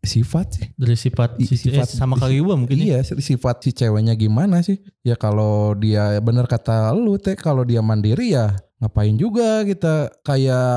sifat 0.00 0.46
sih. 0.54 0.66
dari 0.72 0.94
sifat, 0.94 1.36
I- 1.36 1.44
si, 1.44 1.58
sifat- 1.58 1.90
eh, 1.90 1.98
sama 1.98 2.14
kali 2.14 2.38
gua 2.38 2.54
mungkin 2.54 2.78
ya? 2.78 3.02
Iya, 3.02 3.18
sifat 3.18 3.60
si 3.60 3.74
ceweknya 3.74 4.14
gimana 4.14 4.62
sih? 4.62 4.78
Ya 5.02 5.14
kalau 5.14 5.74
dia 5.74 6.16
bener 6.18 6.46
kata 6.46 6.94
lu 6.94 7.18
teh 7.18 7.34
kalau 7.34 7.66
dia 7.66 7.82
mandiri 7.82 8.32
ya 8.32 8.54
ngapain 8.82 9.14
juga 9.14 9.62
kita 9.62 10.10
kayak 10.26 10.74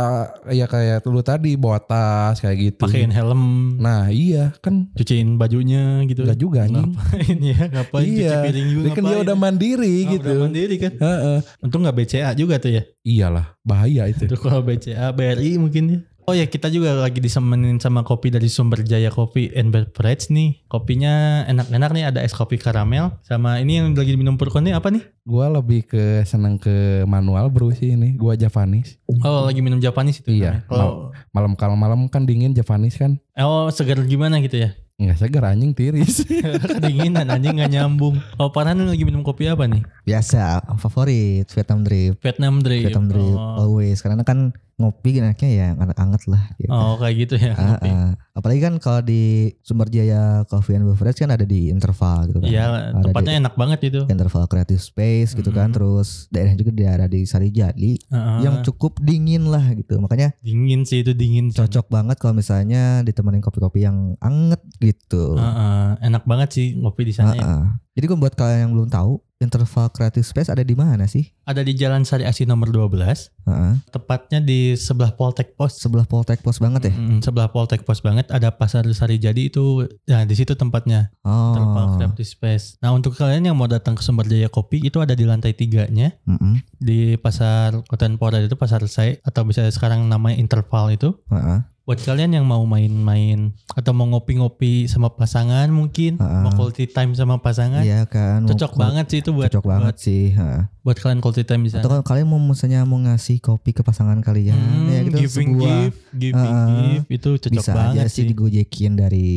ya 0.53 0.69
kayak 0.69 1.01
dulu 1.01 1.25
tadi 1.25 1.57
bawa 1.57 1.81
tas 1.81 2.37
kayak 2.37 2.57
gitu. 2.61 2.85
Pakein 2.85 3.09
helm, 3.09 3.75
Nah 3.81 4.13
iya 4.13 4.53
kan 4.61 4.93
cuciin 4.93 5.41
bajunya 5.41 6.05
gitu. 6.05 6.21
enggak 6.21 6.37
juga 6.37 6.69
anjing. 6.69 6.93
Ngapain 6.93 7.37
ya? 7.41 7.59
Ngapain 7.65 8.05
Iya. 8.05 8.29
cuci 8.29 8.37
piring 8.45 8.67
juga 8.69 8.87
kan 8.93 9.03
dia 9.03 9.17
udah 9.25 9.35
mandiri 9.35 9.95
Oh, 10.05 10.11
gitu. 10.13 10.29
Udah 10.29 10.43
mandiri 10.45 10.75
kan. 10.77 10.91
Heeh. 10.93 11.37
Untung 11.65 11.81
nggak 11.81 11.97
BCA 11.97 12.29
juga 12.37 12.61
tuh 12.61 12.77
ya. 12.77 12.83
Iyalah 13.01 13.57
bahaya 13.65 14.05
itu. 14.05 14.29
Itu 14.29 14.37
kalau 14.37 14.61
BCA, 14.61 15.09
BRI 15.09 15.57
mungkin 15.57 15.83
ya. 15.89 15.99
Oh 16.25 16.33
ya 16.33 16.49
kita 16.49 16.73
juga 16.73 16.97
lagi 16.97 17.21
disemenin 17.21 17.77
sama 17.77 18.01
kopi 18.01 18.33
dari 18.33 18.49
Sumber 18.49 18.81
Jaya 18.81 19.13
Kopi 19.13 19.53
and 19.53 19.69
Beverage 19.69 20.33
nih. 20.33 20.65
Kopinya 20.65 21.45
enak-enak 21.45 21.89
nih 21.93 22.03
ada 22.09 22.25
es 22.25 22.33
kopi 22.33 22.57
karamel. 22.57 23.13
Sama 23.21 23.61
ini 23.61 23.77
yang 23.77 23.93
lagi 23.93 24.17
diminum 24.17 24.33
Purkon 24.33 24.65
nih 24.65 24.73
apa 24.73 24.89
nih? 24.89 25.05
Gua 25.21 25.53
lebih 25.53 25.85
ke 25.85 26.25
seneng 26.25 26.57
ke 26.57 27.05
manual 27.05 27.53
bro 27.53 27.69
sih 27.69 27.93
ini. 27.93 28.17
Gua 28.17 28.33
Japanese. 28.33 28.97
Oh 29.21 29.45
lagi 29.45 29.61
minum 29.61 29.77
Japanese 29.77 30.25
itu. 30.25 30.33
Iya. 30.33 30.65
Kalau 30.65 31.13
Malam 31.29 31.53
kalau 31.53 31.77
malam 31.77 32.09
kan 32.09 32.25
dingin 32.25 32.57
Japanese 32.57 32.97
kan. 32.97 33.21
oh 33.37 33.69
segar 33.69 34.01
gimana 34.01 34.41
gitu 34.41 34.65
ya? 34.65 34.73
Enggak 34.95 35.19
segar 35.19 35.43
anjing 35.45 35.75
tiris. 35.75 36.23
Kedinginan 36.71 37.27
anjing 37.27 37.59
nggak 37.59 37.67
nyambung. 37.69 38.15
Oh 38.39 38.47
Farhan 38.47 38.79
lagi 38.79 39.03
minum 39.03 39.27
kopi 39.27 39.43
apa 39.45 39.67
nih? 39.67 39.83
Biasa 40.07 40.63
favorit 40.79 41.43
Vietnam 41.51 41.83
Drip. 41.83 42.15
Vietnam 42.17 42.63
Drip. 42.63 42.87
Vietnam 42.87 43.11
Drip 43.11 43.35
Oh, 43.35 43.67
always 43.67 43.99
karena 43.99 44.23
kan 44.23 44.55
ngopi 44.75 45.23
enaknya 45.23 45.47
ya 45.47 45.67
anget-anget 45.71 46.27
lah 46.27 46.51
gitu. 46.59 46.67
oh 46.67 46.99
kayak 46.99 47.15
gitu 47.17 47.35
ya. 47.39 47.55
Ah, 47.55 47.79
kopi. 47.79 47.87
ah. 47.87 48.11
Apalagi 48.35 48.59
kan 48.59 48.73
kalau 48.75 48.99
di 48.99 49.23
Sumber 49.63 49.87
Jaya 49.87 50.43
Coffee 50.43 50.75
and 50.75 50.83
Beverage 50.83 51.15
kan 51.15 51.31
ada 51.31 51.47
di 51.47 51.71
interval 51.71 52.27
gitu 52.27 52.43
kan. 52.43 52.47
Iya 52.47 52.65
Ada 52.91 52.99
tempatnya 53.01 53.33
enak 53.39 53.53
banget 53.55 53.79
itu. 53.87 54.01
di 54.03 54.11
interval 54.11 54.43
creative 54.45 54.79
space 54.79 55.31
gitu 55.31 55.47
kan. 55.49 55.71
Mhm. 55.71 55.75
Terus 55.75 56.27
daerahnya 56.27 56.59
juga 56.59 56.71
daerah 56.71 57.07
di 57.07 57.23
Sarijadi 57.23 57.95
Heeh. 58.05 58.37
yang 58.43 58.59
cukup 58.61 58.99
dingin 58.99 59.47
lah 59.47 59.63
gitu. 59.71 59.95
Makanya 59.97 60.35
dingin 60.39 60.83
sih 60.83 61.03
itu 61.03 61.11
dingin. 61.11 61.51
cocok 61.51 61.87
banget 61.87 62.19
kalau 62.19 62.35
misalnya 62.35 62.99
ditemenin 63.01 63.39
kopi-kopi 63.39 63.79
yang 63.81 64.19
anget 64.19 64.59
gitu. 64.85 65.33
Heeh, 65.33 65.85
enak 66.03 66.23
banget 66.23 66.49
sih 66.51 66.67
ngopi 66.75 67.01
di 67.03 67.13
sana. 67.13 67.33
ya. 67.33 67.41
Ah, 67.41 67.49
ah. 67.49 67.65
Jadi 67.95 68.05
kalau 68.05 68.19
buat 68.19 68.35
kalian 68.35 68.59
yang 68.61 68.71
belum 68.75 68.89
tahu, 68.89 69.23
interval 69.37 69.87
creative 69.87 70.23
space 70.23 70.47
ada 70.47 70.61
di 70.61 70.75
mana 70.75 71.07
sih? 71.07 71.31
Ada 71.43 71.63
di 71.63 71.71
Jalan 71.71 72.03
Sari 72.03 72.23
Asih 72.23 72.43
nomor 72.43 72.67
12, 72.67 73.31
Heeh. 73.45 73.73
tepatnya 73.87 74.39
di 74.39 74.75
sebelah 74.75 75.11
Poltek 75.11 75.55
Pos. 75.55 75.79
Sebelah 75.79 76.03
Poltek 76.03 76.43
Pos 76.43 76.59
banget 76.59 76.91
ya. 76.91 76.93
Mm, 76.93 77.23
sebelah 77.23 77.47
Poltek 77.47 77.83
Pos 77.83 77.99
banget 77.99 78.27
ada 78.29 78.51
Pasar 78.51 78.83
Sari 78.89 79.15
Jadi 79.15 79.47
itu 79.47 79.87
ya 80.03 80.21
di 80.21 80.35
situ 80.35 80.53
tempatnya 80.53 81.07
Interval 81.23 81.85
Oh. 81.85 81.95
Creative 81.95 82.27
Space. 82.27 82.75
Nah, 82.79 82.91
untuk 82.91 83.15
kalian 83.15 83.47
yang 83.47 83.55
mau 83.55 83.65
datang 83.65 83.95
ke 83.95 84.03
Sumber 84.03 84.25
Jaya 84.25 84.47
Kopi 84.47 84.83
itu 84.83 84.99
ada 84.99 85.15
di 85.15 85.23
lantai 85.23 85.51
tiganya 85.51 86.11
Mm-mm. 86.23 86.59
di 86.75 87.15
Pasar 87.15 87.79
Kota 87.85 88.11
Pora 88.13 88.39
itu 88.39 88.55
Pasar 88.55 88.83
Sai 88.85 89.23
atau 89.23 89.47
bisa 89.47 89.63
sekarang 89.67 90.03
namanya 90.05 90.35
Interval 90.35 90.91
itu. 90.91 91.15
Heeh. 91.31 91.59
Buat 91.85 92.01
kalian 92.01 92.33
yang 92.33 92.49
mau 92.49 92.65
main-main 92.65 93.53
atau 93.69 93.93
mau 93.93 94.09
ngopi-ngopi 94.09 94.89
sama 94.89 95.13
pasangan 95.13 95.69
mungkin, 95.69 96.17
Ah. 96.17 96.41
mau 96.41 96.49
quality 96.49 96.89
time 96.89 97.13
sama 97.13 97.37
pasangan, 97.37 97.85
Iya 97.85 98.09
kan. 98.09 98.41
mau 98.41 98.49
cocok 98.49 98.73
kul- 98.73 98.81
banget 98.81 99.05
sih 99.05 99.19
itu 99.21 99.29
buat 99.29 99.53
Cocok 99.53 99.65
banget 99.69 99.93
buat, 99.93 100.01
sih. 100.01 100.23
heeh. 100.33 100.61
buat 100.81 100.97
kalian 100.97 101.21
quality 101.21 101.45
time 101.45 101.61
di 101.61 101.69
sana. 101.69 101.85
Atau 101.85 101.93
kalau 101.93 102.01
kalian 102.03 102.25
mau 102.25 102.41
misalnya 102.41 102.81
mau 102.83 102.97
ngasih 102.97 103.37
kopi 103.37 103.69
ke 103.69 103.85
pasangan 103.85 104.17
kalian, 104.19 104.57
Hmm, 104.57 104.89
ya 104.89 104.99
gitu 105.03 105.17
giving 105.19 105.49
sebuah 105.53 105.69
gift, 105.77 105.97
giving 106.11 106.55
Ah, 106.57 106.65
gift 106.89 107.05
itu 107.11 107.29
cocok 107.37 107.53
bisa 107.53 107.71
banget 107.71 107.93
aja 107.95 108.09
sih 108.09 108.23
digojekin 108.25 108.91
dari 108.97 109.29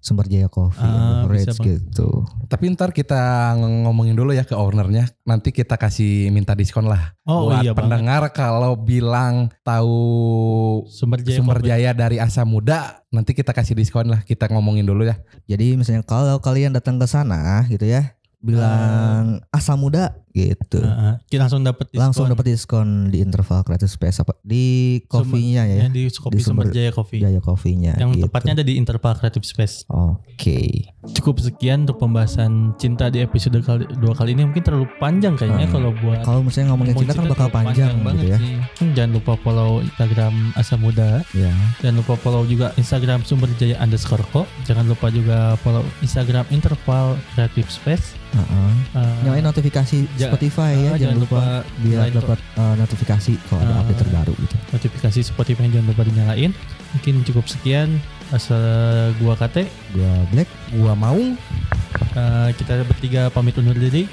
Sumber 0.00 0.24
Jaya 0.24 0.48
Coffee 0.48 0.80
Ah, 0.80 1.28
gitu. 1.60 2.24
Tapi 2.48 2.72
ntar 2.72 2.96
kita 2.96 3.52
ngomongin 3.60 4.16
dulu 4.16 4.32
ya 4.32 4.48
ke 4.48 4.56
ownernya. 4.56 5.12
Nanti 5.28 5.52
kita 5.52 5.76
kasih 5.76 6.32
minta 6.32 6.56
diskon 6.56 6.88
lah. 6.88 7.12
Oh 7.28 7.52
buat 7.52 7.60
iya 7.60 7.76
banget. 7.76 7.78
pendengar 7.84 8.22
kalau 8.32 8.80
bilang 8.80 9.52
tahu 9.60 10.00
Sumber 10.88 11.20
Jaya 11.20 11.36
sumber 11.36 11.60
jaya 11.60 11.92
dari 11.92 12.16
asa 12.16 12.48
muda, 12.48 13.04
nanti 13.12 13.36
kita 13.36 13.52
kasih 13.52 13.76
diskon 13.76 14.08
lah. 14.08 14.24
Kita 14.24 14.48
ngomongin 14.48 14.88
dulu 14.88 15.04
ya. 15.04 15.20
Jadi 15.44 15.76
misalnya 15.76 16.00
kalau 16.02 16.40
kalian 16.40 16.72
datang 16.72 16.96
ke 16.96 17.04
sana 17.04 17.68
gitu 17.68 17.84
ya, 17.84 18.16
bilang 18.40 19.44
asam 19.52 19.76
muda 19.84 20.16
gitu. 20.30 20.78
Ah. 20.80 21.18
kita 21.26 21.44
langsung 21.44 21.62
dapat 21.62 21.86
diskon. 21.88 22.00
Langsung 22.00 22.24
dapat 22.26 22.44
diskon 22.46 22.88
di 23.08 23.18
interval 23.18 23.60
creative 23.62 23.88
space 23.88 24.18
apa 24.18 24.38
di 24.40 24.64
kopinya 25.04 25.62
ya, 25.62 25.84
ya, 25.84 25.88
di 25.88 26.06
kopi 26.08 26.38
Di 26.38 26.42
Sumber 26.42 26.66
Sumber 26.66 26.66
Jaya 26.70 26.90
Coffee. 26.90 27.20
Jaya 27.20 27.40
Coffee-nya 27.40 27.92
yang 27.96 28.10
gitu. 28.12 28.26
tepatnya 28.26 28.52
ada 28.54 28.64
di 28.64 28.74
Interval 28.74 29.14
Creative 29.14 29.42
Space. 29.42 29.82
Oke. 29.88 30.90
Cukup 31.12 31.40
sekian 31.40 31.84
untuk 31.84 31.98
pembahasan 31.98 32.76
cinta 32.76 33.08
di 33.08 33.18
episode 33.18 33.58
kali, 33.60 33.88
dua 33.96 34.12
kali 34.12 34.32
ini 34.32 34.44
mungkin 34.44 34.62
terlalu 34.62 34.86
panjang 34.96 35.34
kayaknya 35.34 35.66
Hmm. 35.66 35.74
kalau 35.74 35.90
buat 35.94 36.20
Kalau 36.22 36.40
misalnya 36.40 36.72
ngomongin 36.72 36.92
ngomongin 36.92 37.08
cinta 37.08 37.14
kan 37.16 37.32
bakal 37.32 37.48
panjang, 37.50 37.92
banget 38.00 38.14
gitu 38.14 38.26
ya. 38.26 38.38
sih. 38.38 38.54
Hmm, 38.80 38.92
Jangan 38.92 39.10
lupa 39.12 39.32
follow 39.36 39.70
Instagram 39.80 40.34
Asa 40.54 40.74
Muda. 40.76 41.10
Ya. 41.32 41.52
Jangan 41.80 41.96
lupa 41.98 42.14
follow 42.16 42.42
juga 42.44 42.66
Instagram 42.74 43.20
Sumber 43.22 43.48
Jaya 43.56 43.76
underscore 43.78 44.24
ko. 44.30 44.44
Jangan 44.64 44.86
lupa 44.86 45.08
juga 45.08 45.38
follow 45.58 45.82
Instagram 46.00 46.44
Interval 46.50 47.16
Creative 47.32 47.66
Space. 47.66 48.14
Heeh. 48.30 48.70
Uh, 48.94 49.16
Nyalain 49.24 49.42
notifikasi 49.42 50.06
Spotify 50.28 50.72
ya, 50.76 50.90
ah, 50.92 50.98
jangan 51.00 51.16
lupa 51.16 51.40
biar 51.80 51.96
nyalain 52.04 52.14
dapat 52.20 52.38
uh, 52.60 52.74
notifikasi 52.76 53.32
kalau 53.48 53.60
ada 53.64 53.72
Ah. 53.72 53.80
update 53.80 54.00
terbaru 54.04 54.34
gitu. 54.36 54.56
notifikasi 54.76 55.20
Spotify 55.24 55.64
jangan 55.72 55.88
lupa 55.88 56.02
dinyalain. 56.04 56.52
Mungkin 56.92 57.14
cukup 57.24 57.48
sekian. 57.48 57.96
Asal 58.30 59.10
gua 59.18 59.34
kate, 59.34 59.66
Gua 59.90 60.12
Black 60.30 60.50
Gua 60.76 60.92
mau 60.94 61.18
Uh, 62.10 62.50
kita 62.58 62.82
bertiga 62.82 63.30
pamit 63.30 63.54
undur 63.54 63.78
diri. 63.78 64.10